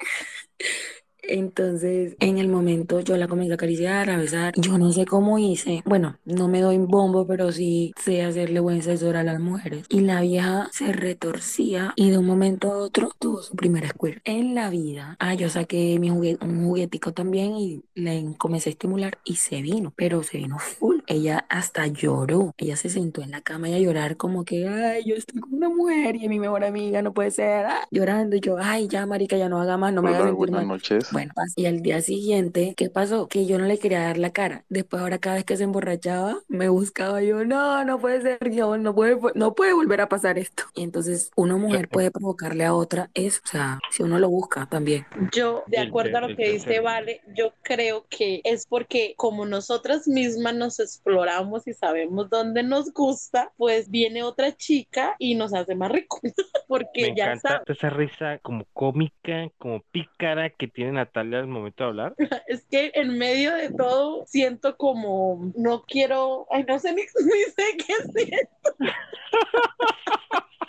Entonces, 1.23 2.15
en 2.19 2.37
el 2.37 2.47
momento 2.47 2.99
yo 2.99 3.17
la 3.17 3.27
comencé 3.27 3.53
a 3.53 3.55
acariciar, 3.55 4.09
a 4.09 4.17
besar. 4.17 4.53
Yo 4.57 4.77
no 4.77 4.91
sé 4.91 5.05
cómo 5.05 5.39
hice. 5.39 5.81
Bueno, 5.85 6.17
no 6.25 6.47
me 6.47 6.61
doy 6.61 6.77
bombo, 6.77 7.25
pero 7.25 7.51
sí 7.51 7.93
sé 8.03 8.23
hacerle 8.23 8.59
buen 8.59 8.81
sexo 8.83 9.09
a 9.09 9.23
las 9.23 9.39
mujeres. 9.39 9.85
Y 9.89 10.01
la 10.01 10.21
vieja 10.21 10.69
se 10.71 10.91
retorcía 10.91 11.93
y 11.95 12.09
de 12.09 12.17
un 12.17 12.25
momento 12.25 12.71
a 12.71 12.77
otro 12.77 13.11
tuvo 13.19 13.41
su 13.41 13.55
primer 13.55 13.87
squirt 13.87 14.21
en 14.25 14.55
la 14.55 14.69
vida. 14.69 15.15
Ah, 15.19 15.33
yo 15.33 15.49
saqué 15.49 15.97
mi 15.99 16.09
juguete, 16.09 16.45
un 16.45 16.65
juguetico 16.65 17.13
también 17.13 17.55
y 17.55 17.83
le 17.95 18.35
comencé 18.37 18.69
a 18.69 18.71
estimular 18.71 19.17
y 19.23 19.35
se 19.35 19.61
vino, 19.61 19.93
pero 19.95 20.23
se 20.23 20.37
vino 20.37 20.57
full. 20.59 20.97
Ella 21.07 21.45
hasta 21.49 21.87
lloró. 21.87 22.53
Ella 22.57 22.75
se 22.75 22.89
sentó 22.89 23.21
en 23.21 23.31
la 23.31 23.41
cama 23.41 23.69
y 23.69 23.73
a 23.73 23.79
llorar 23.79 24.17
como 24.17 24.45
que, 24.45 24.67
ay, 24.67 25.03
yo 25.05 25.15
estoy 25.15 25.39
con 25.41 25.53
una 25.53 25.69
mujer 25.69 26.15
y 26.15 26.29
mi 26.29 26.39
mejor 26.39 26.63
amiga 26.63 27.01
no 27.01 27.13
puede 27.13 27.31
ser. 27.31 27.65
ah, 27.65 27.87
llorando 27.91 28.35
y 28.35 28.39
yo, 28.41 28.57
ay, 28.59 28.87
ya, 28.87 29.05
marica, 29.05 29.37
ya 29.37 29.49
no 29.49 29.61
haga 29.61 29.77
más, 29.77 29.93
no 29.93 30.01
me 30.03 30.09
haga 30.11 30.23
sentir 30.23 30.35
buenas 30.35 30.51
mal. 30.51 30.67
noches. 30.67 31.11
Bueno, 31.11 31.33
y 31.55 31.65
al 31.65 31.81
día 31.81 32.01
siguiente, 32.01 32.73
¿qué 32.77 32.89
pasó? 32.89 33.27
Que 33.27 33.45
yo 33.45 33.57
no 33.57 33.65
le 33.65 33.79
quería 33.79 34.01
dar 34.03 34.17
la 34.17 34.31
cara. 34.31 34.65
Después, 34.69 35.01
ahora 35.01 35.17
cada 35.19 35.35
vez 35.37 35.45
que 35.45 35.57
se 35.57 35.63
emborrachaba, 35.63 36.37
me 36.47 36.69
buscaba 36.69 37.21
yo, 37.21 37.45
no, 37.45 37.83
no 37.85 37.99
puede 37.99 38.21
ser, 38.21 38.39
Dios, 38.49 38.79
no 38.79 38.93
puede, 38.95 39.17
no 39.35 39.53
puede 39.55 39.73
volver 39.73 40.01
a 40.01 40.09
pasar 40.09 40.37
esto. 40.37 40.63
Y 40.75 40.83
entonces, 40.83 41.31
una 41.35 41.57
mujer 41.57 41.89
puede 41.89 42.11
provocarle 42.11 42.65
a 42.65 42.73
otra 42.73 43.09
eso, 43.13 43.41
o 43.45 43.47
sea, 43.47 43.79
si 43.91 44.03
uno 44.03 44.19
lo 44.19 44.29
busca 44.29 44.67
también. 44.67 45.05
Yo, 45.31 45.63
de 45.67 45.79
acuerdo 45.79 46.17
a 46.17 46.21
lo 46.21 46.35
que 46.35 46.51
dice. 46.51 46.79
Vale, 46.79 47.21
yo 47.35 47.53
creo 47.61 48.05
que 48.09 48.41
es 48.43 48.65
porque 48.65 49.13
como 49.17 49.45
nosotras 49.45 50.07
mismas 50.07 50.55
nos 50.55 50.79
exploramos 50.95 51.67
y 51.67 51.73
sabemos 51.73 52.29
dónde 52.29 52.63
nos 52.63 52.93
gusta, 52.93 53.51
pues 53.57 53.89
viene 53.89 54.23
otra 54.23 54.55
chica 54.55 55.15
y 55.19 55.35
nos 55.35 55.53
hace 55.53 55.75
más 55.75 55.91
rico. 55.91 56.19
Porque 56.67 57.09
Me 57.09 57.15
ya 57.15 57.25
encanta 57.33 57.49
sabe, 57.49 57.63
esa 57.67 57.89
risa 57.89 58.37
como 58.39 58.65
cómica, 58.73 59.49
como 59.57 59.81
pícara 59.91 60.49
que 60.49 60.67
tiene 60.67 60.93
Natalia 60.93 61.39
al 61.39 61.47
momento 61.47 61.83
de 61.83 61.89
hablar. 61.89 62.15
es 62.47 62.65
que 62.65 62.91
en 62.95 63.17
medio 63.17 63.53
de 63.53 63.71
todo 63.71 64.25
siento 64.25 64.77
como, 64.77 65.51
no 65.55 65.83
quiero, 65.83 66.47
ay, 66.51 66.63
no 66.67 66.79
sé 66.79 66.93
ni, 66.93 67.01
ni 67.25 67.43
sé 67.55 67.77
qué 67.77 67.93
siento. 68.13 68.75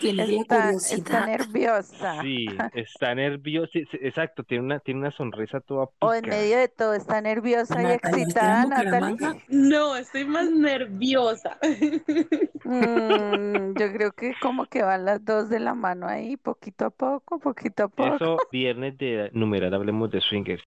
Tienes 0.04 0.48
la 0.48 0.70
Está, 0.70 1.26
nerviosa. 1.26 2.22
Sí, 2.22 2.46
está 2.74 3.14
nerviosa. 3.14 3.70
sí, 3.72 3.84
sí, 3.90 3.98
exacto, 4.02 4.42
tiene 4.42 4.64
una, 4.64 4.78
tiene 4.80 5.00
una 5.00 5.10
sonrisa 5.10 5.60
toda 5.60 5.88
O 6.00 6.12
en 6.12 6.28
medio 6.28 6.58
de 6.58 6.68
todo 6.68 6.94
está 6.94 7.20
nerviosa 7.20 7.80
y 7.80 7.84
Natalia, 7.84 7.96
¿usted 7.96 8.12
en 8.14 8.20
excitada. 8.20 8.64
Bucaramanga? 8.64 9.36
No, 9.48 9.96
estoy 9.96 10.24
más 10.24 10.50
nerviosa. 10.50 11.58
Mm, 12.66 13.74
yo 13.78 13.92
creo 13.92 14.12
que 14.12 14.34
como 14.40 14.64
que 14.64 14.82
van 14.82 15.04
las 15.04 15.22
dos 15.22 15.50
de 15.50 15.60
la 15.60 15.74
mano 15.74 16.06
ahí, 16.06 16.38
poquito 16.38 16.86
a 16.86 16.90
poco, 16.90 17.38
poquito 17.38 17.84
a 17.84 17.88
poco. 17.88 18.14
Eso, 18.16 18.38
viernes 18.50 18.96
de 18.96 19.28
numeral, 19.34 19.74
hablemos 19.74 20.10
de 20.10 20.22
swingers. 20.22 20.64